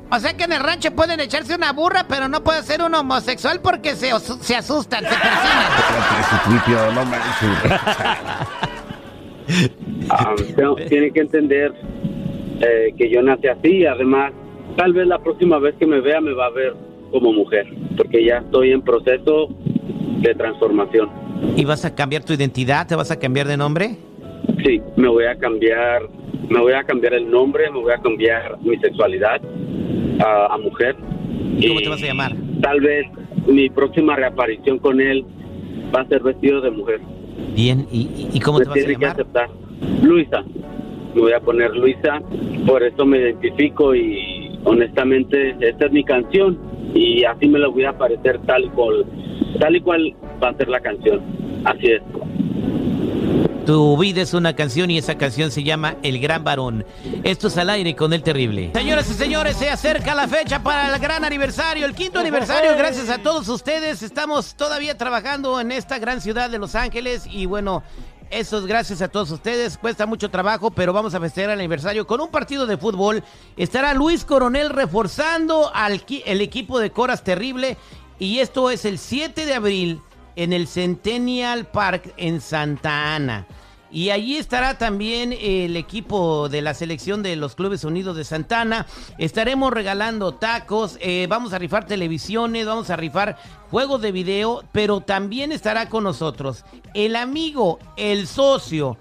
O 0.10 0.20
sea 0.20 0.36
que 0.38 0.46
en 0.46 0.54
el 0.54 0.62
rancho 0.62 0.92
pueden 0.96 1.20
echarse 1.20 1.54
una 1.56 1.74
burra, 1.74 2.06
pero 2.08 2.30
no 2.30 2.42
puede 2.44 2.64
ser 2.64 2.82
un 2.82 2.96
homosexual 2.96 3.60
porque 3.62 3.96
se, 3.96 4.12
se 4.20 4.56
asustan, 4.56 5.04
se 5.04 5.10
Tripio, 6.50 6.78
tengo- 10.56 10.76
tiene 10.76 11.12
que 11.12 11.20
entender 11.22 11.74
eh, 12.62 12.94
que 12.98 13.10
yo 13.10 13.22
nací 13.22 13.48
así. 13.48 13.86
Además, 13.86 14.34
tal 14.76 14.94
vez 14.94 15.08
la 15.08 15.20
próxima 15.20 15.60
vez 15.60 15.76
que 15.80 15.86
me 15.86 16.00
vea 16.02 16.22
me 16.22 16.34
va 16.34 16.48
a 16.48 16.52
ver 16.52 16.74
como 17.12 17.32
mujer, 17.34 17.66
porque 17.96 18.24
ya 18.26 18.38
estoy 18.40 18.72
en 18.72 18.82
proceso 18.82 19.48
de 20.22 20.34
transformación. 20.36 21.10
¿Y 21.56 21.64
vas 21.66 21.86
a 21.86 21.94
cambiar 21.96 22.24
tu 22.24 22.34
identidad? 22.34 22.88
¿Te 22.88 22.96
vas 22.96 23.12
a 23.12 23.20
cambiar 23.20 23.48
de 23.48 23.56
nombre? 23.58 23.96
Sí, 24.66 24.82
me 24.96 25.08
voy 25.08 25.26
a 25.26 25.36
cambiar, 25.38 26.02
me 26.50 26.60
voy 26.60 26.74
a 26.74 26.84
cambiar 26.84 27.14
el 27.14 27.30
nombre, 27.30 27.70
me 27.72 27.80
voy 27.80 27.94
a 27.94 27.98
cambiar 28.00 28.58
mi 28.62 28.76
sexualidad 28.78 29.40
a, 30.20 30.54
a 30.54 30.58
mujer. 30.58 30.96
¿Y 31.60 31.68
cómo 31.68 31.80
te 31.82 31.90
vas 31.90 32.04
a 32.04 32.06
llamar? 32.06 32.36
Tal 32.62 32.82
vez 32.82 33.06
mi 33.48 33.70
próxima 33.70 34.16
reaparición 34.16 34.80
con 34.80 35.00
él 35.00 35.24
va 35.96 36.02
a 36.02 36.08
ser 36.08 36.22
vestido 36.24 36.60
de 36.62 36.72
mujer. 36.72 37.00
Bien, 37.56 37.88
¿y, 37.92 38.02
y- 38.02 38.30
y 38.34 38.40
cómo 38.40 38.58
me 38.60 38.66
te 38.66 38.70
vas 38.70 38.78
a 38.78 38.82
tiene 38.82 38.96
que 38.96 39.06
llamar? 39.06 39.22
aceptar. 39.22 39.50
Luisa. 40.02 40.44
Me 41.14 41.22
voy 41.22 41.34
a 41.34 41.40
poner 41.40 41.76
Luisa. 41.76 42.22
Por 42.66 42.84
eso 42.84 43.06
me 43.06 43.20
identifico 43.20 43.96
y 43.96 44.60
honestamente 44.64 45.56
esta 45.60 45.86
es 45.86 45.92
mi 45.92 46.04
canción 46.04 46.58
y 46.94 47.24
así 47.24 47.48
me 47.48 47.60
la 47.60 47.68
voy 47.68 47.86
a 47.86 47.90
aparecer 47.90 48.40
tal 48.46 48.72
cual, 48.72 49.06
tal 49.60 49.76
y 49.76 49.82
cual 49.82 50.16
va 50.44 50.50
a 50.50 50.54
ser 50.56 50.68
la 50.68 50.80
canción. 50.80 51.22
Así 51.66 51.88
es. 51.88 52.02
Tu 53.68 53.98
vida 53.98 54.22
es 54.22 54.34
una 54.34 54.56
canción 54.56 54.90
y 54.90 54.98
esa 54.98 55.18
canción 55.18 55.52
se 55.52 55.62
llama 55.62 55.98
El 56.02 56.20
Gran 56.20 56.42
Varón. 56.42 56.86
Esto 57.26 57.48
es 57.48 57.58
al 57.58 57.70
aire 57.70 57.98
con 57.98 58.14
el 58.14 58.24
terrible. 58.24 58.72
Señoras 58.74 59.12
y 59.12 59.14
señores, 59.14 59.58
se 59.58 59.70
acerca 59.70 60.16
la 60.16 60.26
fecha 60.30 60.64
para 60.64 60.96
el 60.96 61.02
gran 61.02 61.26
aniversario, 61.26 61.86
el 61.86 61.94
quinto 61.94 62.20
aniversario. 62.20 62.78
Gracias 62.78 63.10
a 63.10 63.18
todos 63.18 63.50
ustedes. 63.50 64.04
Estamos 64.04 64.56
todavía 64.56 64.98
trabajando 64.98 65.60
en 65.60 65.74
esta 65.74 66.00
gran 66.00 66.22
ciudad 66.22 66.50
de 66.50 66.60
Los 66.60 66.76
Ángeles 66.76 67.28
y 67.30 67.46
bueno. 67.46 67.84
Eso 68.30 68.58
es 68.58 68.66
gracias 68.66 69.02
a 69.02 69.08
todos 69.08 69.32
ustedes. 69.32 69.78
Cuesta 69.78 70.06
mucho 70.06 70.30
trabajo, 70.30 70.72
pero 70.72 70.92
vamos 70.92 71.14
a 71.14 71.20
festejar 71.20 71.52
el 71.52 71.60
aniversario 71.60 72.06
con 72.06 72.20
un 72.20 72.30
partido 72.30 72.66
de 72.66 72.78
fútbol. 72.78 73.24
Estará 73.56 73.94
Luis 73.94 74.26
Coronel 74.26 74.70
reforzando 74.70 75.72
al 75.74 76.04
el 76.26 76.42
equipo 76.42 76.80
de 76.80 76.92
Coras 76.92 77.24
Terrible. 77.24 77.78
Y 78.20 78.40
esto 78.40 78.70
es 78.70 78.84
el 78.84 78.98
7 78.98 79.46
de 79.46 79.54
abril 79.54 80.02
en 80.36 80.54
el 80.54 80.68
Centennial 80.68 81.68
Park 81.68 82.14
en 82.18 82.42
Santa 82.42 83.16
Ana. 83.16 83.48
Y 83.92 84.10
allí 84.10 84.38
estará 84.38 84.78
también 84.78 85.34
el 85.34 85.78
equipo 85.78 86.50
de 86.50 86.62
la 86.62 86.74
selección 86.74 87.24
de 87.24 87.36
los 87.36 87.56
Clubes 87.56 87.84
Unidos 87.84 88.18
de 88.18 88.24
Santana. 88.24 88.86
Estaremos 89.18 89.72
regalando 89.72 90.34
tacos, 90.34 90.98
eh, 91.02 91.28
vamos 91.30 91.54
a 91.54 91.60
rifar 91.60 91.86
televisiones, 91.86 92.66
vamos 92.66 92.90
a 92.90 92.96
rifar 92.96 93.38
juegos 93.72 94.02
de 94.02 94.12
video, 94.12 94.64
pero 94.72 95.02
también 95.02 95.52
estará 95.52 95.90
con 95.90 96.04
nosotros 96.04 96.66
el 96.94 97.16
amigo, 97.16 97.80
el 97.96 98.28
socio 98.28 98.98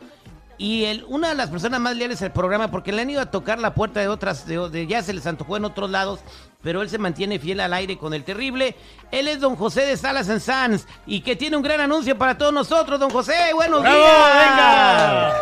y 0.59 0.85
el, 0.85 1.05
una 1.09 1.29
de 1.29 1.35
las 1.35 1.51
personas 1.51 1.81
más 1.81 1.97
leales 1.97 2.23
al 2.23 2.33
programa, 2.33 2.71
porque 2.71 2.93
le 2.93 3.03
han 3.03 3.11
ido 3.11 3.21
a 3.21 3.31
tocar 3.31 3.59
la 3.59 3.75
puerta 3.75 4.01
de 4.01 4.09
otras, 4.09 4.47
de, 4.47 4.69
de- 4.71 4.87
ya 4.87 5.03
se 5.03 5.13
les 5.13 5.27
antojó 5.27 5.57
en 5.57 5.65
otros 5.67 5.91
lados, 5.91 6.21
pero 6.63 6.83
él 6.83 6.89
se 6.89 6.99
mantiene 6.99 7.39
fiel 7.39 7.61
al 7.61 7.73
aire 7.75 7.99
con 7.99 8.15
el 8.15 8.25
terrible. 8.25 8.75
Él 9.13 9.29
es 9.29 9.41
don 9.41 9.57
José 9.57 9.83
de 9.87 9.97
Salas 9.97 10.29
en 10.29 10.41
Sanz 10.41 10.87
y 11.07 11.21
que 11.21 11.37
tiene 11.37 11.57
un 11.57 11.63
gran 11.63 11.81
anuncio 11.81 12.17
para 12.17 12.39
todos 12.39 12.53
nosotros. 12.53 12.99
Don 12.99 13.11
José, 13.11 13.35
buenos 13.55 13.83
¡Bravo, 13.83 13.97
días. 13.99 14.49
venga! 14.51 15.35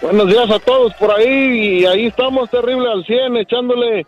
Buenos 0.00 0.26
días 0.28 0.50
a 0.50 0.58
todos 0.60 0.94
por 0.94 1.10
ahí 1.12 1.80
y 1.80 1.86
ahí 1.86 2.06
estamos 2.06 2.48
terrible 2.50 2.90
al 2.90 3.04
100 3.04 3.36
echándole, 3.36 4.06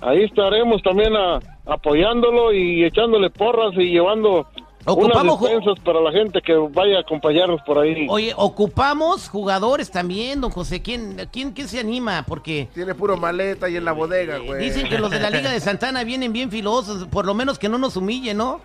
ahí 0.00 0.24
estaremos 0.24 0.82
también 0.82 1.14
a- 1.16 1.38
apoyándolo 1.64 2.52
y 2.52 2.84
echándole 2.84 3.30
porras 3.30 3.72
y 3.76 3.84
llevando 3.92 4.48
Ocupamos 4.84 5.40
unas 5.40 5.78
para 5.80 6.00
la 6.00 6.10
gente 6.10 6.40
que 6.42 6.54
vaya 6.54 6.98
a 6.98 7.00
acompañarnos 7.00 7.60
por 7.62 7.78
ahí. 7.78 8.06
Oye, 8.08 8.32
ocupamos 8.36 9.28
jugadores 9.28 9.90
también, 9.90 10.40
don 10.40 10.50
José. 10.50 10.82
¿Quién, 10.82 11.28
quién, 11.32 11.52
quién 11.52 11.68
se 11.68 11.78
anima? 11.78 12.24
Porque 12.26 12.68
Tiene 12.74 12.94
puro 12.94 13.16
maleta 13.16 13.66
ahí 13.66 13.76
en 13.76 13.84
la 13.84 13.92
bodega, 13.92 14.38
güey. 14.38 14.64
dicen 14.64 14.88
que 14.88 14.98
los 14.98 15.10
de 15.10 15.20
la 15.20 15.30
Liga 15.30 15.50
de 15.52 15.60
Santana 15.60 16.02
vienen 16.02 16.32
bien 16.32 16.50
filosos, 16.50 17.06
por 17.06 17.26
lo 17.26 17.34
menos 17.34 17.58
que 17.58 17.68
no 17.68 17.78
nos 17.78 17.96
humillen, 17.96 18.38
¿no? 18.38 18.60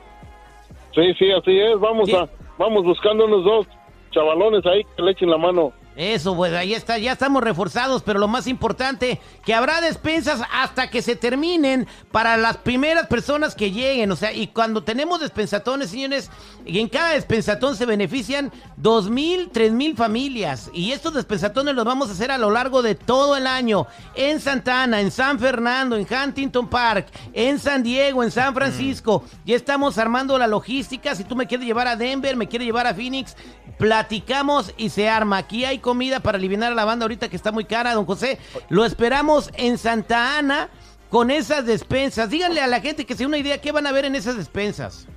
Sí, 0.96 1.14
sí, 1.20 1.32
así 1.32 1.60
es, 1.60 1.80
vamos 1.80 2.12
a, 2.12 2.28
vamos 2.58 2.84
buscando 2.84 3.26
unos 3.26 3.44
dos 3.44 3.68
chavalones 4.12 4.66
ahí 4.66 4.84
que 4.96 5.04
le 5.04 5.12
echen 5.12 5.30
la 5.30 5.38
mano. 5.38 5.72
Eso, 5.98 6.36
pues 6.36 6.54
ahí 6.54 6.76
está, 6.76 7.00
ya 7.00 7.14
estamos 7.14 7.44
reforzados, 7.44 8.04
pero 8.04 8.20
lo 8.20 8.28
más 8.28 8.46
importante, 8.46 9.20
que 9.44 9.56
habrá 9.56 9.82
despensas 9.82 10.42
hasta 10.54 10.92
que 10.92 11.02
se 11.02 11.16
terminen 11.16 11.88
para 12.12 12.38
las 12.38 12.58
primeras 12.58 13.08
personas 13.08 13.56
que 13.56 13.72
lleguen. 13.72 14.12
O 14.12 14.16
sea, 14.16 14.32
y 14.32 14.46
cuando 14.46 14.84
tenemos 14.84 15.20
despensatones, 15.20 15.90
señores, 15.90 16.30
y 16.68 16.80
en 16.80 16.88
cada 16.88 17.14
despensatón 17.14 17.76
se 17.76 17.88
benefician 17.88 18.52
dos 18.76 19.10
mil, 19.10 19.50
tres 19.52 19.72
mil 19.72 19.96
familias. 19.96 20.70
Y 20.72 20.92
estos 20.92 21.16
despensatones 21.16 21.74
los 21.74 21.84
vamos 21.84 22.10
a 22.10 22.14
hacer 22.14 22.30
a 22.30 22.38
lo 22.38 22.52
largo 22.52 22.84
de 22.84 22.94
todo 22.94 23.36
el 23.36 23.48
año. 23.48 23.88
En 24.14 24.40
Santa 24.40 24.84
Ana, 24.84 25.02
en 25.02 25.10
San 25.10 25.40
Fernando, 25.40 25.96
en 25.96 26.06
Huntington 26.06 26.70
Park, 26.70 27.08
en 27.34 27.58
San 27.58 27.82
Diego, 27.82 28.24
en 28.24 28.30
San 28.30 28.54
Francisco. 28.54 29.24
Ya 29.46 29.56
estamos 29.56 29.98
armando 29.98 30.38
la 30.38 30.46
logística. 30.46 31.16
Si 31.16 31.24
tú 31.24 31.36
me 31.36 31.48
quieres 31.48 31.66
llevar 31.66 31.88
a 31.88 31.96
Denver, 31.96 32.36
me 32.36 32.48
quieres 32.48 32.68
llevar 32.68 32.86
a 32.86 32.94
Phoenix, 32.94 33.36
platicamos 33.78 34.74
y 34.78 34.90
se 34.90 35.10
arma. 35.10 35.38
Aquí 35.38 35.66
hay 35.66 35.80
comida 35.80 36.20
para 36.20 36.38
aliviar 36.38 36.72
a 36.72 36.76
la 36.76 36.86
banda 36.86 37.06
ahorita 37.06 37.30
que 37.30 37.36
está 37.36 37.52
muy 37.52 37.66
cara, 37.66 37.94
don 37.94 38.06
José. 38.06 38.40
Lo 38.70 38.86
esperamos 38.86 39.52
en 39.56 39.78
Santa 39.78 40.38
Ana 40.38 40.70
con 41.10 41.32
esas 41.32 41.66
despensas. 41.66 42.30
Díganle 42.30 42.62
a 42.62 42.68
la 42.68 42.82
gente 42.82 43.06
que 43.06 43.16
se 43.16 43.26
una 43.26 43.38
idea 43.38 43.62
qué 43.62 43.72
van 43.72 43.88
a 43.88 43.92
ver 43.92 44.06
en 44.06 44.16
esas 44.16 44.38
despensas. 44.38 45.08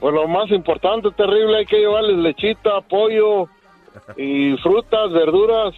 Pues 0.00 0.14
lo 0.14 0.26
más 0.28 0.50
importante, 0.50 1.10
terrible, 1.10 1.58
hay 1.58 1.66
que 1.66 1.78
llevarles 1.78 2.16
lechita, 2.16 2.80
pollo 2.88 3.48
y 4.16 4.56
frutas, 4.58 5.12
verduras 5.12 5.74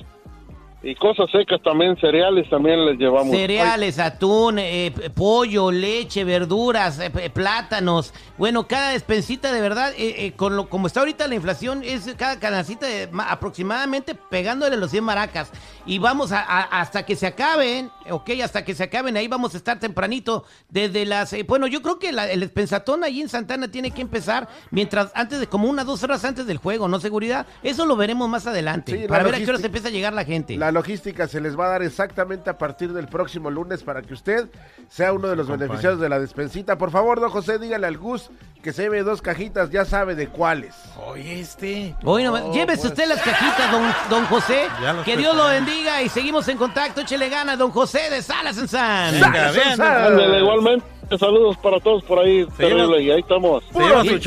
y 0.84 0.94
cosas 0.96 1.30
secas 1.30 1.60
también, 1.62 1.96
cereales 2.00 2.48
también 2.50 2.84
les 2.84 2.98
llevamos. 2.98 3.30
Cereales, 3.30 3.98
atún, 4.00 4.58
eh, 4.58 4.92
pollo, 5.14 5.70
leche, 5.70 6.24
verduras, 6.24 6.98
eh, 6.98 7.30
plátanos. 7.32 8.12
Bueno, 8.36 8.66
cada 8.66 8.90
despensita 8.90 9.52
de 9.52 9.60
verdad, 9.60 9.92
eh, 9.96 10.26
eh, 10.26 10.32
con 10.32 10.56
lo, 10.56 10.68
como 10.68 10.88
está 10.88 11.00
ahorita 11.00 11.28
la 11.28 11.34
inflación, 11.36 11.82
es 11.84 12.12
cada 12.16 12.40
canacita 12.40 12.86
de 12.86 13.06
ma- 13.12 13.30
aproximadamente 13.30 14.14
pegándole 14.14 14.76
los 14.76 14.90
100 14.90 15.04
maracas. 15.04 15.52
Y 15.84 15.98
vamos 15.98 16.30
a, 16.32 16.40
a- 16.40 16.80
hasta 16.80 17.04
que 17.04 17.16
se 17.16 17.26
acaben, 17.26 17.90
ok, 18.08 18.30
hasta 18.44 18.64
que 18.64 18.74
se 18.74 18.84
acaben, 18.84 19.16
ahí 19.16 19.26
vamos 19.28 19.54
a 19.54 19.56
estar 19.56 19.78
tempranito, 19.80 20.44
desde 20.68 21.04
las... 21.06 21.32
eh, 21.32 21.42
bueno, 21.42 21.66
yo 21.66 21.82
creo 21.82 21.98
que 21.98 22.12
la- 22.12 22.30
el 22.30 22.40
despensatón 22.40 23.02
ahí 23.04 23.20
en 23.20 23.28
Santana 23.28 23.68
tiene 23.68 23.90
que 23.90 24.00
empezar 24.02 24.48
mientras, 24.70 25.10
antes 25.14 25.40
de, 25.40 25.46
como 25.48 25.68
unas 25.68 25.86
dos 25.86 26.02
horas 26.04 26.24
antes 26.24 26.46
del 26.46 26.58
juego, 26.58 26.86
¿no? 26.88 27.00
Seguridad. 27.00 27.46
Eso 27.62 27.84
lo 27.86 27.96
veremos 27.96 28.28
más 28.28 28.46
adelante, 28.46 29.02
Sí, 29.02 29.08
para 29.08 29.24
ver 29.24 29.34
a 29.34 29.38
qué 29.38 29.48
hora 29.48 29.58
se 29.58 29.66
empieza 29.66 29.88
a 29.88 29.90
llegar 29.90 30.12
la 30.12 30.24
gente. 30.24 30.56
La 30.56 30.70
logística 30.72 31.26
se 31.26 31.40
les 31.40 31.58
va 31.58 31.66
a 31.66 31.70
dar 31.70 31.82
exactamente 31.82 32.48
a 32.50 32.58
partir 32.58 32.92
del 32.92 33.08
próximo 33.08 33.50
lunes 33.50 33.82
para 33.82 34.02
que 34.02 34.14
usted 34.14 34.48
sea 34.88 35.12
uno 35.12 35.28
de 35.28 35.36
los 35.36 35.46
Acompañe. 35.46 35.68
beneficiarios 35.68 36.00
de 36.00 36.08
la 36.08 36.20
despensita. 36.20 36.78
Por 36.78 36.90
favor, 36.90 37.20
don 37.20 37.30
José, 37.30 37.58
dígale 37.58 37.86
al 37.86 37.96
Gus 37.98 38.30
que 38.62 38.72
se 38.72 38.82
lleve 38.82 39.02
dos 39.02 39.22
cajitas, 39.22 39.70
ya 39.70 39.84
sabe 39.84 40.14
de 40.14 40.28
cuáles. 40.28 40.74
Oye, 41.08 41.40
este. 41.40 41.96
Hoy 42.04 42.22
no, 42.22 42.30
No, 42.38 42.52
llévese 42.52 42.82
pues. 42.82 42.92
usted 42.92 43.08
las 43.08 43.20
cajitas, 43.20 43.72
don, 43.72 43.82
don 44.08 44.24
José. 44.26 44.68
Que 45.04 45.16
Dios 45.16 45.34
lo 45.34 45.42
preparé. 45.46 45.56
Bendiga 45.72 46.02
y 46.02 46.08
seguimos 46.08 46.46
en 46.48 46.56
contacto. 46.58 47.00
Échele 47.00 47.28
ganas, 47.28 47.58
don 47.58 47.70
José 47.70 48.10
de 48.10 48.22
Salas 48.22 48.58
en 48.58 48.68
San. 48.68 49.12
Venga, 49.14 49.50
bien. 49.52 49.80
Ándale, 49.80 50.38
igualmente, 50.40 50.86
saludos 51.18 51.56
para 51.58 51.80
todos 51.80 52.02
por 52.04 52.18
ahí, 52.18 52.46
terrible, 52.56 52.84
lleva- 52.86 53.00
y 53.00 53.10
ahí 53.10 53.20
estamos. 53.20 53.64
Se 53.72 53.78
lleva 53.78 54.04
su 54.04 54.10
Michoacán. 54.12 54.20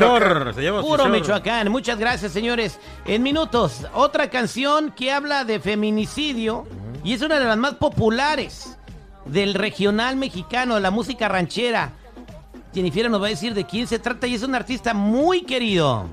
chor, 0.44 0.54
se 0.54 0.60
lleva 0.62 0.80
su 0.80 0.86
Puro 0.86 1.02
chor. 1.04 1.12
Michoacán. 1.12 1.70
Muchas 1.70 1.98
gracias, 1.98 2.32
señores. 2.32 2.78
En 3.04 3.22
minutos, 3.22 3.82
otra 3.94 4.28
canción 4.30 4.92
que 4.92 5.12
habla 5.12 5.44
de 5.44 5.60
feminicidio 5.60 6.66
y 7.04 7.14
es 7.14 7.22
una 7.22 7.38
de 7.38 7.44
las 7.46 7.56
más 7.56 7.74
populares 7.74 8.76
del 9.26 9.54
regional 9.54 10.16
mexicano, 10.16 10.78
la 10.80 10.90
música 10.90 11.28
ranchera. 11.28 11.92
Jennifer 12.74 13.08
nos 13.10 13.22
va 13.22 13.26
a 13.26 13.30
decir 13.30 13.54
de 13.54 13.64
quién 13.64 13.86
se 13.86 13.98
trata 13.98 14.26
y 14.26 14.34
es 14.34 14.42
un 14.42 14.54
artista 14.54 14.92
muy 14.92 15.42
querido. 15.42 16.08